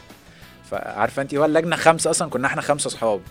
فعارفة 0.72 1.22
أنت 1.22 1.36
هو 1.36 1.46
اللجنة 1.46 1.75
خمسة 1.75 2.10
أصلا 2.10 2.30
كنا 2.30 2.48
إحنا 2.48 2.62
خمسة 2.62 2.89
صحاب. 2.89 3.22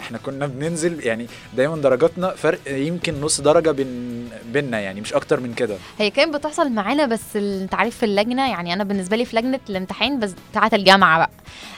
إحنا 0.00 0.18
كنا 0.18 0.46
بننزل 0.46 1.06
يعني 1.06 1.26
دايما 1.56 1.76
درجاتنا 1.76 2.30
فرق 2.30 2.60
يمكن 2.66 3.20
نص 3.20 3.40
درجة 3.40 3.70
بين 3.70 4.28
بينا 4.52 4.80
يعني 4.80 5.00
مش 5.00 5.12
أكتر 5.12 5.40
من 5.40 5.54
كده. 5.54 5.76
هي 5.98 6.10
كانت 6.10 6.34
بتحصل 6.36 6.72
معانا 6.72 7.06
بس 7.06 7.36
انت 7.36 7.74
عارف 7.74 7.96
في 7.96 8.02
اللجنة 8.06 8.50
يعني 8.50 8.72
أنا 8.72 8.84
بالنسبة 8.84 9.16
لي 9.16 9.24
في 9.24 9.36
لجنة 9.36 9.60
الامتحان 9.70 10.18
بس 10.18 10.34
بتاعة 10.50 10.70
الجامعة 10.72 11.18
بقى. 11.18 11.30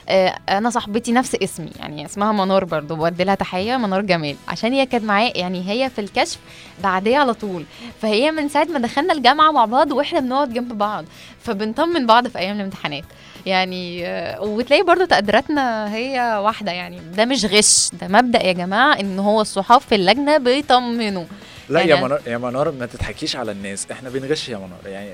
آه، 0.08 0.38
أنا 0.48 0.70
صاحبتي 0.70 1.12
نفس 1.12 1.34
اسمي 1.42 1.70
يعني 1.78 2.04
اسمها 2.04 2.32
منار 2.32 2.64
برضو 2.64 2.96
بودي 2.96 3.25
لها 3.25 3.34
تحية 3.34 3.76
منار 3.76 4.00
جمال. 4.00 4.37
عشان 4.48 4.72
هي 4.72 4.87
كانت 4.87 5.04
معايا 5.04 5.38
يعني 5.38 5.70
هي 5.70 5.90
في 5.90 6.00
الكشف 6.00 6.38
بعديه 6.82 7.18
على 7.18 7.34
طول. 7.34 7.64
فهي 8.02 8.30
من 8.30 8.48
ساعة 8.48 8.64
ما 8.64 8.78
دخلنا 8.78 9.12
الجامعة 9.12 9.50
مع 9.52 9.64
بعض 9.64 9.92
وإحنا 9.92 10.20
بنقعد 10.20 10.52
جنب 10.54 10.78
بعض 10.78 11.04
فبنطمن 11.42 12.06
بعض 12.06 12.28
في 12.28 12.38
أيام 12.38 12.56
الامتحانات. 12.56 13.04
يعني 13.46 14.06
آه، 14.06 14.40
وتلاقي 14.42 14.82
برضو 14.82 15.04
تقديراتنا 15.04 15.94
هي 15.94 16.40
واحدة 16.44 16.72
يعني 16.72 17.00
ده 17.16 17.25
مش 17.25 17.44
غش 17.44 17.90
ده 18.00 18.07
مبدأ 18.08 18.42
يا 18.46 18.52
جماعة 18.52 19.00
إن 19.00 19.18
هو 19.18 19.40
الصحاب 19.40 19.80
في 19.80 19.94
اللجنة 19.94 20.38
بيطمنوا. 20.38 21.24
لا 21.68 21.80
يعني 21.80 21.90
يا 21.90 21.96
منار 22.06 22.20
يا 22.26 22.38
منار 22.38 22.70
ما 22.70 22.86
تضحكيش 22.86 23.36
على 23.36 23.52
الناس. 23.52 23.86
إحنا 23.92 24.10
بنغش 24.10 24.48
يا 24.48 24.56
منار. 24.56 24.78
يعني 24.86 25.10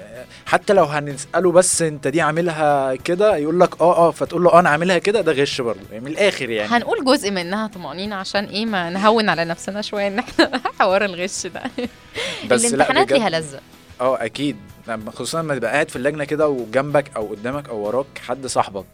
حتى 0.46 0.72
لو 0.72 0.84
هنسأله 0.84 1.52
بس 1.52 1.82
أنت 1.82 2.08
دي 2.08 2.20
عاملها 2.20 2.94
كده 2.94 3.36
يقول 3.36 3.60
لك 3.60 3.80
آه 3.80 3.96
آه 3.96 4.10
فتقول 4.10 4.44
له 4.44 4.50
آه 4.52 4.60
أنا 4.60 4.68
عاملها 4.68 4.98
كده 4.98 5.20
ده 5.20 5.32
غش 5.32 5.60
برضه. 5.60 5.80
يعني 5.92 6.04
من 6.04 6.10
الآخر 6.10 6.50
يعني. 6.50 6.68
هنقول 6.76 7.04
جزء 7.04 7.30
منها 7.30 7.66
طمأنينة 7.66 8.16
عشان 8.16 8.44
إيه؟ 8.44 8.66
ما 8.66 8.90
نهون 8.90 9.28
على 9.28 9.44
نفسنا 9.44 9.82
شوية 9.82 10.08
إن 10.08 10.18
إحنا 10.18 10.60
حوار 10.80 11.04
الغش 11.04 11.46
ده. 11.46 11.62
بس 12.50 12.64
لا 12.64 12.68
الامتحانات 12.68 13.12
ليها 13.12 13.30
لذة. 13.30 13.60
آه 14.00 14.24
أكيد. 14.24 14.56
خصوصا 15.08 15.42
لما 15.42 15.54
تبقى 15.54 15.70
قاعد 15.72 15.88
في 15.88 15.96
اللجنة 15.96 16.24
كده 16.24 16.48
وجنبك 16.48 17.04
أو 17.16 17.26
قدامك 17.26 17.68
أو 17.68 17.76
وراك 17.78 18.06
حد 18.26 18.46
صاحبك. 18.46 18.84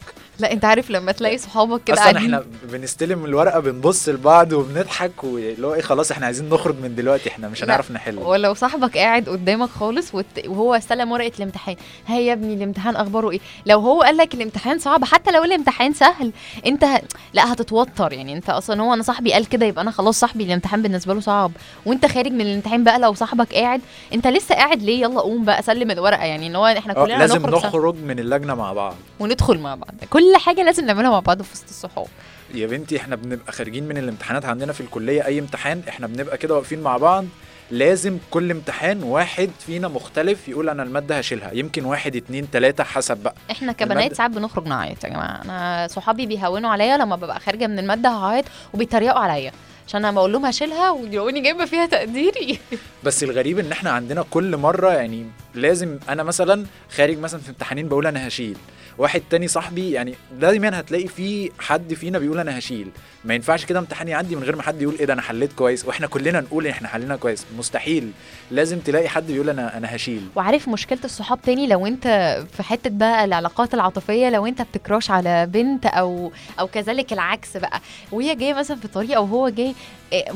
لا 0.40 0.52
انت 0.52 0.64
عارف 0.64 0.90
لما 0.90 1.12
تلاقي 1.12 1.38
صحابك 1.38 1.84
كده 1.84 2.02
أصلا 2.02 2.18
إحنا 2.18 2.44
بنستلم 2.72 3.24
الورقة 3.24 3.60
بنبص 3.60 4.08
لبعض 4.08 4.52
وبنضحك 4.52 5.24
واللي 5.24 5.66
هو 5.66 5.74
إيه 5.74 5.80
خلاص 5.82 6.10
إحنا 6.10 6.26
عايزين 6.26 6.48
نخرج 6.48 6.74
من 6.82 6.94
دلوقتي 6.94 7.28
إحنا 7.28 7.48
مش. 7.48 7.64
هنعرف 7.64 7.90
نحل. 7.90 8.18
ولو 8.18 8.54
صاحبك 8.54 8.98
قاعد 8.98 9.28
قدامك 9.28 9.68
خالص. 9.68 10.10
وهو 10.46 10.74
استلم 10.74 11.12
ورقة 11.12 11.32
الامتحان 11.38 11.76
هي 12.06 12.26
يا 12.26 12.32
ابني 12.32 12.54
الامتحان 12.54 12.96
أخباره 12.96 13.30
إيه؟ 13.30 13.40
لو 13.66 13.80
هو 13.80 14.02
قال 14.02 14.16
لك 14.16 14.34
الامتحان 14.34 14.78
صعب 14.78 15.04
حتى 15.04 15.30
لو 15.30 15.44
الامتحان 15.44 15.92
سهل 15.92 16.32
أنت 16.66 16.84
ه... 16.84 17.00
لا 17.32 17.52
هتتوتر. 17.52 18.12
يعني 18.12 18.32
أنت 18.32 18.50
أصلا 18.50 18.82
هو 18.82 18.94
أنا 18.94 19.02
صاحبي 19.02 19.32
قال 19.32 19.48
كده 19.48 19.66
يبقى 19.66 19.82
أنا 19.82 19.90
خلاص 19.90 20.20
صاحبي 20.20 20.44
الامتحان 20.44 20.82
بالنسبة 20.82 21.14
له 21.14 21.20
صعب. 21.20 21.52
وأنت 21.86 22.06
خارج 22.06 22.32
من 22.32 22.40
الامتحان 22.40 22.84
بقى 22.84 22.98
لو 22.98 23.14
صاحبك 23.14 23.54
قاعد 23.54 23.80
أنت 24.14 24.26
لسه 24.26 24.54
قاعد 24.54 24.82
ليه؟ 24.82 25.00
يلا 25.02 25.20
قوم 25.20 25.44
بقى 25.44 25.62
سلم 25.62 25.90
الورقة. 25.90 26.24
يعني 26.24 26.46
ان 26.46 26.56
هو 26.56 26.66
إحنا 26.66 26.96
آه 26.96 27.04
كلنا 27.04 27.18
لازم 27.18 27.46
نخرج 27.46 27.66
نخرج 27.66 27.94
من 27.94 28.18
اللجنة 28.18 28.54
مع 28.54 28.72
بعض. 28.72 28.94
وندخل 29.20 29.58
مع 29.58 29.74
بعض. 29.74 29.94
كل 30.10 30.29
حاجة 30.38 30.62
لازم 30.62 30.86
نعملها 30.86 31.10
مع 31.10 31.20
بعض 31.20 31.42
في 31.42 31.52
وسط 31.52 31.68
الصحاب. 31.68 32.06
يا 32.54 32.66
بنتي 32.66 32.96
إحنا 32.96 33.16
بنبقى 33.16 33.52
خارجين 33.52 33.88
من 33.88 33.98
الامتحانات 33.98 34.44
عندنا 34.44 34.72
في 34.72 34.80
الكلية 34.80 35.26
أي 35.26 35.38
امتحان 35.38 35.82
إحنا 35.88 36.06
بنبقى 36.06 36.38
كده 36.38 36.54
واقفين 36.54 36.80
مع 36.80 36.96
بعض. 36.96 37.24
لازم 37.70 38.18
كل 38.30 38.50
امتحان 38.50 39.02
واحد 39.02 39.50
فينا 39.66 39.88
مختلف 39.88 40.48
يقول 40.48 40.68
أنا 40.68 40.82
المادة 40.82 41.18
هشيلها. 41.18 41.52
يمكن 41.52 41.84
واحد 41.84 42.16
اتنين 42.16 42.50
تلاتة 42.50 42.84
حسب 42.84 43.16
بقى. 43.16 43.34
إحنا 43.50 43.72
كبنات 43.72 44.12
المادة- 44.12 44.16
ساعات 44.16 44.30
بنخرج 44.30 44.66
نعيط 44.66 45.04
يا 45.04 45.08
جماعة. 45.08 45.42
أنا 45.44 45.86
صحابي 45.90 46.26
بيهونوا 46.26 46.70
عليا 46.70 46.96
لما 46.96 47.16
ببقى 47.16 47.40
خارجة 47.40 47.66
من 47.66 47.78
المادة 47.78 48.08
هعيط 48.08 48.44
وبيتريقوا 48.74 49.20
عليا. 49.20 49.52
عشان 49.90 50.04
أنا 50.04 50.14
بقول 50.14 50.32
لهم 50.32 50.46
هشيلها 50.46 50.90
ويلاقوني 50.90 51.40
جايبة 51.40 51.64
فيها 51.64 51.86
تقديري. 51.86 52.58
بس 53.04 53.22
الغريب 53.24 53.58
إن 53.58 53.72
إحنا 53.72 53.90
عندنا 53.90 54.24
كل 54.30 54.56
مرة 54.56 54.90
يعني 54.92 55.26
لازم 55.54 55.98
أنا 56.08 56.22
مثلا 56.22 56.66
خارج 56.90 57.18
مثلا 57.18 57.40
في 57.40 57.48
امتحانين 57.48 57.88
بقول 57.88 58.06
أنا 58.06 58.28
هشيل. 58.28 58.56
واحد 58.98 59.22
تاني 59.30 59.48
صاحبي 59.48 59.90
يعني 59.90 60.14
دايما 60.40 60.80
هتلاقي 60.80 61.08
في 61.08 61.50
حد 61.58 61.94
فينا 61.94 62.18
بيقول 62.18 62.38
أنا 62.38 62.58
هشيل. 62.58 62.88
ما 63.24 63.34
ينفعش 63.34 63.64
كده 63.64 63.78
امتحان 63.78 64.08
يعدي 64.08 64.36
من 64.36 64.42
غير 64.42 64.56
ما 64.56 64.62
حد 64.62 64.82
يقول 64.82 64.94
إيه 64.98 65.04
ده 65.04 65.12
أنا 65.12 65.22
حليت 65.22 65.52
كويس 65.52 65.84
وإحنا 65.84 66.06
كلنا 66.06 66.40
نقول 66.40 66.66
إحنا 66.66 66.88
حلينا 66.88 67.16
كويس. 67.16 67.46
مستحيل. 67.58 68.10
لازم 68.50 68.78
تلاقي 68.78 69.08
حد 69.08 69.26
بيقول 69.26 69.50
أنا 69.50 69.76
أنا 69.76 69.96
هشيل. 69.96 70.28
وعارف 70.36 70.68
مشكلة 70.68 70.98
الصحاب 71.04 71.42
تاني؟ 71.42 71.66
لو 71.66 71.86
أنت 71.86 72.38
في 72.56 72.62
حتة 72.62 72.90
بقى 72.90 73.24
العلاقات 73.24 73.74
العاطفية 73.74 74.30
لو 74.30 74.46
أنت 74.46 74.62
بتكراش 74.62 75.10
على 75.10 75.46
بنت 75.46 75.86
أو 75.86 76.32
أو 76.60 76.66
كذلك 76.66 77.12
العكس 77.12 77.56
بقى. 77.56 77.80
وهي 78.12 78.34
جاية 78.34 78.54
مثلا 78.54 78.76
في 78.76 78.88
طريق 78.88 79.16
أو 79.16 79.24
هو 79.24 79.48
جاي 79.48 79.74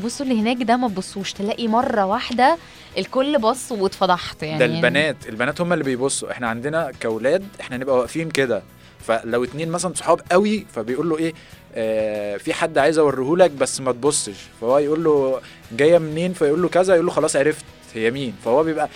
بصوا 0.04 0.26
اللي 0.26 0.40
هناك 0.40 0.62
ده 0.62 0.76
ما 0.76 0.88
تبصوش 0.88 1.33
تلاقي 1.33 1.68
مرة 1.68 2.04
واحدة 2.07 2.59
الكل 2.98 3.38
بص 3.38 3.72
واتفضحت 3.72 4.42
يعني. 4.42 4.59
ده 4.59 4.64
البنات 4.64 5.16
البنات 5.28 5.61
هم 5.61 5.72
اللي 5.72 5.85
بيبصوا. 5.85 6.30
إحنا 6.30 6.48
عندنا 6.48 6.92
كأولاد 7.00 7.44
إحنا 7.61 7.76
نبقى 7.76 7.96
واقفين 7.96 8.30
كده. 8.30 8.62
فلو 9.07 9.44
اتنين 9.44 9.68
مثلا 9.70 9.94
صحاب 9.94 10.20
قوي 10.33 10.66
فبيقول 10.74 11.09
له 11.09 11.18
إيه 11.18 11.33
آه 11.74 12.37
في 12.37 12.54
حد 12.54 12.78
عايز 12.78 12.98
أوريهولك 12.98 13.50
بس 13.50 13.80
ما 13.80 13.92
تبصش. 13.92 14.37
فهو 14.61 14.78
يقول 14.78 15.04
له 15.04 15.40
جاية 15.72 15.98
منين؟ 15.98 16.33
فيقول 16.33 16.62
له 16.62 16.68
كذا 16.68 16.94
يقول 16.94 17.07
له 17.07 17.12
خلاص 17.12 17.37
عرفت 17.37 17.64
هي 17.94 18.11
مين. 18.11 18.35
فهو 18.44 18.62
بيبقى 18.62 18.88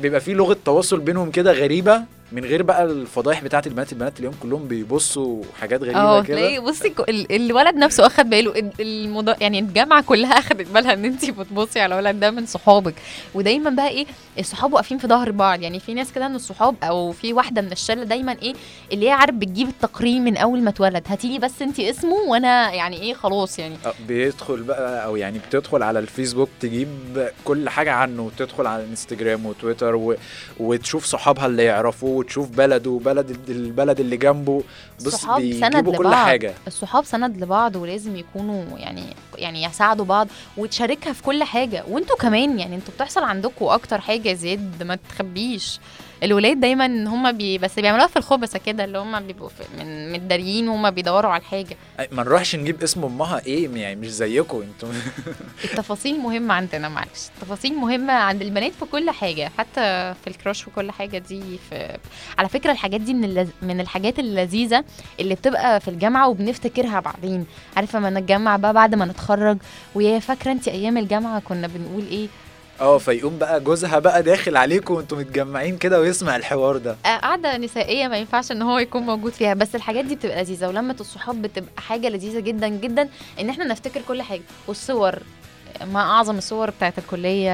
بيبقى 0.00 0.20
في 0.20 0.34
لغة 0.34 0.56
تواصل 0.64 1.00
بينهم 1.00 1.30
كده 1.30 1.52
غريبة. 1.52 2.02
من 2.32 2.44
غير 2.44 2.62
بقى 2.62 2.84
الفضايح 2.84 3.44
بتاعت 3.44 3.66
البنات 3.66 3.92
البنات 3.92 4.18
اليوم 4.20 4.34
كلهم 4.42 4.68
بيبصوا 4.68 5.42
حاجات 5.60 5.82
غريبة 5.82 5.98
آه 6.00 6.22
كده. 6.22 6.36
تلاقي 6.36 6.58
بصي 6.60 6.94
الولد 7.30 7.74
نفسه 7.74 8.06
أخد 8.06 8.30
باله 8.30 8.50
ال- 8.58 8.72
المض... 8.80 9.34
يعني 9.42 9.58
الجامعة 9.58 10.02
كلها 10.02 10.32
أخدت 10.38 10.66
بالها 10.70 10.92
إن 10.92 11.04
انت 11.04 11.30
بتبصي 11.30 11.80
على 11.80 11.98
الولد 12.00 12.20
ده 12.20 12.30
من 12.30 12.46
صحابك. 12.46 12.94
ودايما 13.34 13.70
بقى 13.70 13.88
إيه 13.88 14.06
الصحاب 14.38 14.72
واقفين 14.72 14.98
في 14.98 15.06
ظهر 15.06 15.30
بعض. 15.30 15.62
يعني 15.62 15.80
في 15.80 15.94
ناس 15.94 16.12
كده 16.12 16.28
من 16.28 16.34
الصحاب 16.34 16.74
أو 16.82 17.12
في 17.12 17.32
واحدة 17.32 17.62
من 17.62 17.72
الشلة 17.72 18.04
دايما 18.04 18.36
إيه 18.42 18.54
اللي 18.92 19.06
هي 19.06 19.10
عارف 19.10 19.34
بتجيب 19.34 19.68
التقرير 19.68 20.20
من 20.20 20.36
أول 20.36 20.62
ما 20.62 20.70
اتولد. 20.70 21.02
هاتيلي 21.06 21.38
بس 21.38 21.62
انت 21.62 21.80
اسمه 21.80 22.14
وأنا 22.28 22.72
يعني 22.72 23.02
إيه 23.02 23.14
خلاص 23.14 23.58
يعني. 23.58 23.74
آه، 23.86 23.92
بيدخل 24.08 24.62
بقى 24.62 25.04
أو 25.04 25.16
يعني 25.16 25.38
بتدخل 25.38 25.82
على 25.82 25.98
الفيسبوك 25.98 26.48
تجيب 26.60 26.88
كل 27.44 27.68
حاجة 27.68 27.92
عنه 27.92 28.22
وتدخل 28.22 28.66
على 28.66 28.82
الإنستجرام 28.82 29.46
وتويتر 29.46 29.94
و... 29.96 30.14
وتشوف 30.60 31.04
صحابها 31.04 31.46
اللي 31.46 31.64
يعرفوه 31.64 32.17
وتشوف 32.18 32.48
بلده 32.48 32.90
وبلد 32.90 33.36
البلد 33.48 34.00
اللي 34.00 34.16
جنبه 34.16 34.62
بص 35.06 35.26
بيجيبوا 35.26 35.96
كل 35.96 36.04
لبعض. 36.04 36.14
حاجة 36.26 36.54
الصحاب 36.66 37.04
سند 37.04 37.42
لبعض 37.42 37.76
ولازم 37.76 38.16
يكونوا 38.16 38.64
يعني 38.78 39.02
يعني 39.38 39.62
يساعدوا 39.64 40.04
بعض 40.04 40.28
وتشاركها 40.56 41.12
في 41.12 41.22
كل 41.22 41.42
حاجة. 41.42 41.84
وانتوا 41.88 42.16
كمان 42.16 42.58
يعني 42.58 42.76
أنتوا 42.76 42.94
بتحصل 42.94 43.22
عندكم 43.22 43.64
أكتر 43.64 44.00
حاجة 44.00 44.32
زياد 44.32 44.82
ما 44.82 44.98
تخبيش. 45.08 45.80
الولاد 46.22 46.60
دايما 46.60 46.86
هم 46.86 47.32
بي 47.32 47.58
بس 47.58 47.78
بيعملوها 47.78 48.06
في 48.06 48.16
الخبثه 48.16 48.58
كده 48.58 48.84
اللي 48.84 48.98
هم 48.98 49.20
بيبقوا 49.20 49.50
من 49.78 50.12
متداريين 50.12 50.68
وهم 50.68 50.90
بيدوروا 50.90 51.30
على 51.30 51.40
الحاجة 51.40 51.76
ما 52.12 52.22
نروحش 52.22 52.56
نجيب 52.56 52.82
اسم 52.82 53.04
أمها 53.04 53.42
إيه؟ 53.46 53.68
يعني 53.68 53.96
مش 53.96 54.10
زيكم 54.10 54.62
أنتوا. 54.62 54.88
التفاصيل 55.64 56.20
مهمة 56.20 56.54
عندنا 56.54 56.88
معلش. 56.88 57.28
التفاصيل 57.36 57.74
مهمة 57.74 58.12
عند 58.12 58.42
البنات 58.42 58.72
في 58.72 58.84
كل 58.84 59.10
حاجة 59.10 59.50
حتى 59.58 60.14
في 60.22 60.26
الكراش 60.26 60.68
وكل 60.68 60.90
حاجة 60.90 61.18
دي 61.18 61.42
في 61.70 61.96
على 62.38 62.48
فكرة 62.48 62.72
الحاجات 62.72 63.00
دي 63.00 63.14
من 63.14 63.24
اللز... 63.24 63.48
من 63.62 63.80
الحاجات 63.80 64.18
اللذيذة 64.18 64.84
اللي 65.20 65.34
بتبقى 65.34 65.80
في 65.80 65.88
الجامعة 65.88 66.28
وبنفتكرها 66.28 67.00
بعدين. 67.00 67.46
عارفة 67.76 67.98
ما 67.98 68.10
نتجمع 68.10 68.56
بقى 68.56 68.72
بعد 68.72 68.94
ما 68.94 69.04
نتخرج 69.04 69.27
ويا 69.94 70.18
فاكرة 70.18 70.52
انت 70.52 70.68
أيام 70.68 70.98
الجامعة 70.98 71.40
كنا 71.40 71.66
بنقول 71.66 72.04
إيه؟ 72.10 72.26
آه 72.80 72.98
فيقوم 72.98 73.38
بقى 73.38 73.60
جوزها 73.60 73.98
بقى 73.98 74.22
داخل 74.22 74.56
عليكم 74.56 74.94
وانتوا 74.94 75.18
متجمعين 75.18 75.76
كده 75.78 76.00
ويسمع 76.00 76.36
الحوار 76.36 76.76
ده. 76.76 76.96
آه، 77.06 77.16
قعده 77.16 77.56
نسائية 77.56 78.08
ما 78.08 78.16
ينفعش 78.16 78.52
إن 78.52 78.62
هو 78.62 78.78
يكون 78.78 79.02
موجود 79.02 79.32
فيها 79.32 79.54
بس 79.54 79.74
الحاجات 79.74 80.04
دي 80.04 80.14
بتبقى 80.14 80.42
لذيذة 80.42 80.68
ولمة 80.68 80.96
الصحاب 81.00 81.42
بتبقى 81.42 81.70
حاجة 81.82 82.08
لذيذة 82.08 82.40
جدا 82.40 82.68
جدا 82.68 83.08
إن 83.40 83.48
إحنا 83.50 83.64
نفتكر 83.64 84.00
كل 84.08 84.22
حاجة. 84.22 84.42
والصور 84.68 85.18
ما 85.92 86.00
أعظم 86.00 86.38
الصور 86.38 86.70
بتاعت 86.70 86.98
الكلية 86.98 87.50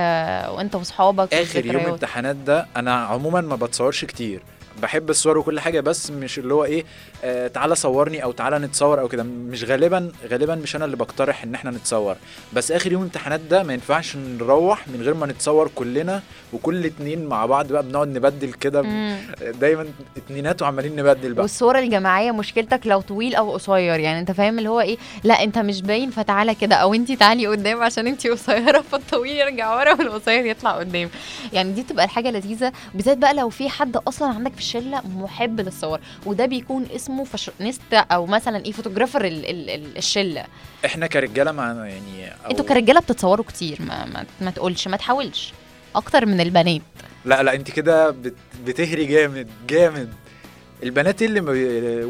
وأنت 0.51 0.75
وأصحابك 0.75 1.35
آخر 1.35 1.67
يوم. 1.67 1.77
امتحانات 1.77 2.37
ده 2.37 2.67
أنا 2.77 2.95
عموما 2.95 3.41
ما 3.41 3.57
بتصورش 3.57 4.05
كتير. 4.05 4.43
بحب 4.83 5.11
الصور 5.11 5.39
وكل 5.39 5.61
حاجة 5.61 5.81
بس 5.81 6.11
مش 6.11 6.39
اللي 6.39 6.55
هو 6.55 6.65
إيه 6.65 6.85
آه 7.25 7.47
تعالى 7.49 7.75
صورني 7.75 8.25
أو 8.25 8.33
تعالى 8.33 8.59
نتصور 8.59 9.01
أو 9.01 9.09
كده. 9.09 9.23
مش 9.23 9.65
غالبا 9.65 10.13
غالبا 10.31 10.55
مش 10.55 10.77
أنا 10.77 10.85
اللي 10.85 10.97
بقترح 10.97 11.43
إن 11.43 11.55
إحنا 11.55 11.71
نتصور. 11.71 12.17
بس 12.53 12.73
آخر 12.73 12.93
يوم 12.93 13.03
امتحانات 13.03 13.41
ده 13.41 13.63
ما 13.63 13.73
ينفعش 13.73 14.17
نروح 14.17 14.89
من 14.89 15.03
غير 15.03 15.15
ما 15.15 15.27
نتصور 15.27 15.71
كلنا 15.75 16.23
وكل 16.53 16.85
اتنين 16.87 17.27
مع 17.27 17.47
بعض 17.47 17.67
بقى 17.73 17.83
بنقعد 17.83 18.09
نبدل 18.09 18.53
كده. 18.53 18.83
دايما 19.61 19.87
اتنينات 20.17 20.63
وعمالين 20.63 20.97
نبدل 20.97 21.33
بقى. 21.35 21.43
والصور 21.43 21.79
الجماعية 21.79 22.31
مشكلتك 22.33 22.81
لو 22.87 23.01
طويل 23.01 23.35
أو 23.35 23.53
قصير. 23.53 24.01
يعني 24.01 24.19
أنت 24.21 24.31
فاهم 24.31 24.59
اللي 24.59 24.71
هو 24.71 24.81
إيه 24.81 24.97
لا 25.25 25.43
أنت 25.45 25.59
مش 25.59 25.83
باين 25.83 26.11
فتعالى 26.11 26.55
كده. 26.55 26.77
أو 26.77 26.95
انت 26.95 27.13
تعالي 27.13 27.47
قدام 27.47 27.83
عشان 27.83 28.07
انت 28.07 28.27
قصيرة 28.35 28.81
فالطويل 28.93 29.37
يرجع 29.37 29.75
ورا 29.77 29.93
والقصير 29.95 30.47
يطلع 30.47 30.71
قدام. 30.79 31.11
يعني 31.53 31.73
دي 31.73 31.83
تبقى 31.83 32.05
الحاجة 32.05 32.31
لذيذة 32.31 32.73
بالذات 32.95 33.19
بقى 33.19 33.35
لو 33.35 33.49
في 33.49 33.69
حد 33.69 33.97
أصلا 33.97 34.29
عندك 34.29 34.53
في 34.53 34.64
الشله 34.65 35.01
محب 35.07 35.61
للصور 35.61 36.01
وده 36.27 36.47
بيكون 36.47 36.87
اسمه 36.97 37.25
فاشونيستا 37.25 37.97
أو 37.97 38.27
مثلا 38.27 38.65
إيه 38.65 38.73
photographer 38.73 39.25
ال 39.25 39.47
ال 39.51 39.71
ال 39.71 39.99
الشلة. 39.99 40.45
إحنا 40.85 41.07
كرجالة 41.07 41.53
مع 41.53 41.87
يعني 41.87 42.33
أنتوا 42.51 42.65
كرجالة 42.65 43.01
بتتصوروا 43.01 43.45
كتير 43.45 43.83
ما, 43.83 44.05
ما, 44.05 44.27
ما 44.41 44.51
تقولش 44.51 44.89
ما 44.89 44.97
تحاولش. 44.97 45.53
أكتر 45.95 46.27
من 46.27 46.41
البنات. 46.41 46.81
لا 47.25 47.43
لا 47.43 47.55
أنت 47.55 47.71
كده 47.71 48.11
بت... 48.11 48.35
بتهري 48.67 49.05
جامد 49.05 49.49
جامد. 49.69 50.13
البنات 50.83 51.23
اللي 51.23 51.41
م... 51.41 51.49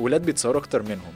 ولاد 0.02 0.22
بيتصوروا 0.22 0.60
أكتر 0.60 0.82
منهم؟ 0.82 1.12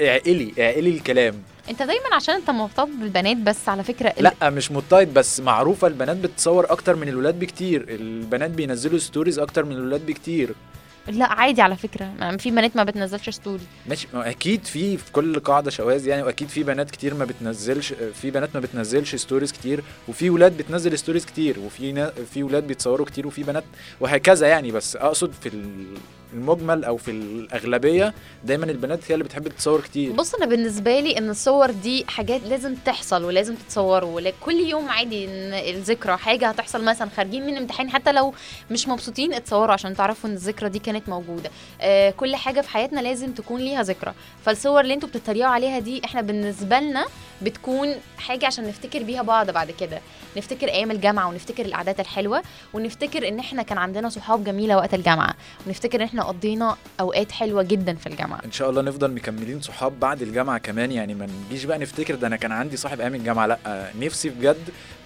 اعقلي 0.00 0.52
اعقلي 0.58 0.90
الكلام. 0.90 1.42
انت 1.70 1.82
دايما 1.82 2.14
عشان 2.14 2.34
انت 2.34 2.50
مرتبط 2.50 2.88
بالبنات 3.00 3.36
بس 3.36 3.68
على 3.68 3.84
فكرة 3.84 4.08
ال- 4.18 4.22
لا 4.40 4.50
مش 4.50 4.70
مضطهد 4.72 5.14
بس 5.14 5.40
معروفة 5.40 5.86
البنات 5.88 6.16
بتصور 6.16 6.72
أكتر 6.72 6.96
من 6.96 7.08
الولاد 7.08 7.38
بكتير. 7.38 7.86
البنات 7.88 8.50
بينزلوا 8.50 8.98
stories 8.98 9.38
أكتر 9.38 9.64
من 9.64 9.72
الولاد 9.72 10.06
بكتير. 10.06 10.50
لا 11.08 11.26
عادي 11.26 11.62
على 11.62 11.76
فكرة. 11.76 12.36
في 12.38 12.50
بنات 12.50 12.76
ما 12.76 12.84
بتنزلش 12.84 13.30
story 13.30 13.62
ماشي. 13.88 14.08
ما 14.14 14.30
أكيد 14.30 14.64
في 14.64 14.96
في 14.96 15.12
كل 15.12 15.40
قاعدة 15.40 15.70
شواذ 15.70 16.06
يعني 16.06 16.22
وأكيد 16.22 16.48
في 16.48 16.62
بنات 16.62 16.90
كتير 16.90 17.14
ما 17.14 17.24
بتنزلش 17.24 17.92
في 18.22 18.30
بنات 18.30 18.50
ما 18.54 18.60
بتنزلش 18.60 19.14
stories 19.16 19.52
كتير 19.52 19.82
وفي 20.08 20.30
ولاد 20.30 20.56
بتنزل 20.56 20.98
stories 20.98 21.26
كتير 21.26 21.58
وفي 21.58 21.92
نا... 21.92 22.12
في 22.34 22.42
ولاد 22.42 22.66
بيتصوروا 22.66 23.06
كتير 23.06 23.26
وفي 23.26 23.42
بنات 23.42 23.64
وهكذا 24.00 24.46
يعني. 24.46 24.70
بس 24.72 24.96
أقصد 24.96 25.32
في 25.32 25.48
ال- 25.48 25.96
المجمل 26.32 26.84
أو 26.84 26.96
في 26.96 27.10
الأغلبية 27.10 28.14
دايما 28.44 28.64
البنات 28.64 29.10
هي 29.10 29.14
اللي 29.14 29.24
بتحب 29.24 29.48
تتصور 29.48 29.80
كتير. 29.80 30.12
بص 30.12 30.34
أنا 30.34 30.46
بالنسبة 30.46 31.00
لي 31.00 31.18
إن 31.18 31.30
الصور 31.30 31.70
دي 31.70 32.04
حاجات 32.08 32.40
لازم 32.42 32.74
تحصل 32.74 33.24
ولازم 33.24 33.54
تتصوروا 33.54 34.14
ولا 34.14 34.32
كل 34.40 34.54
يوم 34.54 34.88
عادي 34.88 35.24
إن 35.24 35.54
الذكرى 35.54 36.16
حاجة 36.16 36.48
هتحصل 36.48 36.84
مثلا 36.84 37.08
خارجين 37.16 37.46
من 37.46 37.56
امتحان 37.56 37.90
حتى 37.90 38.12
لو 38.12 38.34
مش 38.70 38.88
مبسوطين 38.88 39.34
اتصوروا 39.34 39.72
عشان 39.72 39.96
تعرفوا 39.96 40.30
إن 40.30 40.34
الذكرى 40.34 40.68
دي 40.68 40.78
كانت 40.78 41.08
موجودة. 41.08 41.50
آه 41.80 42.10
كل 42.10 42.36
حاجة 42.36 42.60
في 42.60 42.68
حياتنا 42.68 43.00
لازم 43.00 43.32
تكون 43.32 43.60
ليها 43.60 43.82
ذكرى. 43.82 44.14
فالصور 44.44 44.80
اللي 44.80 44.94
أنتوا 44.94 45.08
بتتريقوا 45.08 45.50
عليها 45.50 45.78
دي 45.78 46.02
إحنا 46.04 46.20
بالنسبة 46.20 46.80
لنا 46.80 47.06
بتكون 47.42 47.94
حاجة 48.18 48.46
عشان 48.46 48.64
نفتكر 48.64 49.02
بيها 49.02 49.22
بعض 49.22 49.50
بعد 49.50 49.70
كده. 49.70 50.00
نفتكر 50.36 50.68
أيام 50.68 50.90
الجامعة 50.90 51.28
ونفتكر 51.28 51.64
القعدات 51.66 52.00
الحلوة 52.00 52.42
ونفتكر 52.74 53.28
إن 53.28 53.38
إحنا 53.38 53.62
كان 53.62 53.78
عندنا 53.78 54.08
صحاب 54.08 54.44
جميلة 54.44 54.76
وقت 54.76 54.94
الجامعة 54.94 55.34
ونفتكر 55.66 56.00
إن 56.00 56.04
إحنا 56.04 56.22
قضينا 56.22 56.76
أوقات 57.00 57.32
حلوة 57.32 57.62
جدا 57.62 57.94
في 57.94 58.06
الجامعة. 58.06 58.40
إن 58.44 58.52
شاء 58.52 58.70
الله 58.70 58.82
نفضل 58.82 59.10
مكملين 59.12 59.60
صحاب 59.60 60.00
بعد 60.00 60.22
الجامعة 60.22 60.58
كمان 60.58 60.92
يعني 60.92 61.14
ما 61.14 61.28
نجيش 61.46 61.64
بقى 61.64 61.78
نفتكر 61.78 62.14
ده 62.14 62.26
أنا 62.26 62.36
كان 62.36 62.52
عندي 62.52 62.76
صاحب 62.76 63.00
أيام 63.00 63.14
الجامعة 63.14 63.46
لأ 63.46 63.90
نفسي 64.00 64.28
بجد 64.28 64.56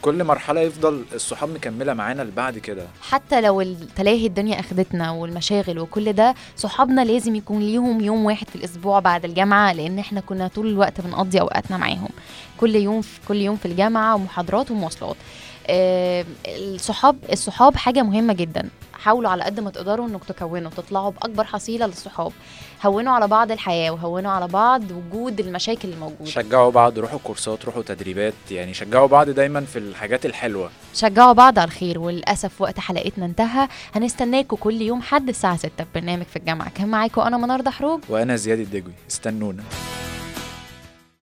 كل 0.02 0.24
مرحلة 0.24 0.60
يفضل 0.60 1.04
الصحاب 1.14 1.48
مكملة 1.54 1.94
معانا 1.94 2.22
لبعد 2.22 2.58
كده. 2.58 2.86
حتى 3.02 3.40
لو 3.40 3.60
التلاهي 3.60 4.26
الدنيا 4.26 4.60
أخدتنا 4.60 5.10
والمشاغل 5.10 5.78
وكل 5.78 6.12
ده 6.12 6.34
صحابنا 6.56 7.04
لازم 7.04 7.34
يكون 7.34 7.60
ليهم 7.60 8.00
يوم 8.00 8.24
واحد 8.24 8.48
في 8.48 8.56
الأسبوع 8.56 8.98
بعد 9.00 9.24
الجامعة 9.24 9.72
لأن 9.72 9.98
إحنا 9.98 10.20
كنا 10.20 10.48
طول 10.48 10.66
الوقت 10.66 11.00
بنقضي 11.00 11.40
أوقاتنا 11.40 11.76
معاهم. 11.76 12.08
كل 12.56 12.74
يوم 12.76 13.02
في 13.02 13.20
كل 13.28 13.36
يوم 13.36 13.56
في 13.56 13.66
الجامعة 13.66 14.14
ومحاضرات 14.14 14.70
ومواصلات. 14.70 15.16
الصحاب 16.46 17.16
الصحاب 17.33 17.76
حاجة 17.76 18.02
مهمة 18.02 18.33
جدا. 18.33 18.68
حاولوا 18.92 19.30
على 19.30 19.44
قد 19.44 19.61
ما 19.61 19.70
تقدروا 19.70 20.09
انك 20.09 20.24
تكونوا 20.24 20.70
تطلعوا 20.70 21.11
بأكبر 21.11 21.44
حصيلة 21.44 21.87
للصحاب. 21.87 22.33
هونوا 22.85 23.12
على 23.12 23.28
بعض 23.28 23.50
الحياة 23.52 23.90
وهونوا 23.90 24.30
على 24.30 24.48
بعض 24.48 24.83
وجود 24.90 25.40
المشاكل 25.40 25.88
الموجوده 25.88 26.30
شجعوا 26.30 26.70
بعض 26.70 26.98
روحوا 26.98 27.18
كورسات 27.24 27.64
روحوا 27.64 27.83
تدريبات 27.83 28.35
يعني 28.50 28.74
شجعوا 28.74 29.06
بعض 29.06 29.30
دايما 29.30 29.61
في 29.61 29.78
الحاجات 29.78 30.26
الحلوة. 30.26 30.70
شجعوا 30.94 31.33
بعض 31.33 31.59
على 31.59 31.68
الخير 31.68 31.98
وللأسف 31.98 32.61
وقت 32.61 32.80
حلقتنا 32.80 33.26
انتهى. 33.26 33.68
هنستناكم 33.94 34.56
كل 34.56 34.83
يوم 34.83 35.02
حد 35.02 35.28
الساعة 35.28 35.56
6 35.56 35.68
في 35.76 35.85
برنامج 35.94 36.24
في 36.24 36.37
الجامعة. 36.37 36.70
كان 36.70 36.88
معاكم 36.88 37.20
أنا 37.20 37.37
منار 37.37 37.61
دحروج. 37.61 38.00
وأنا 38.09 38.37
زياد 38.37 38.59
الدجوي. 38.59 38.92
استنونا. 39.11 39.62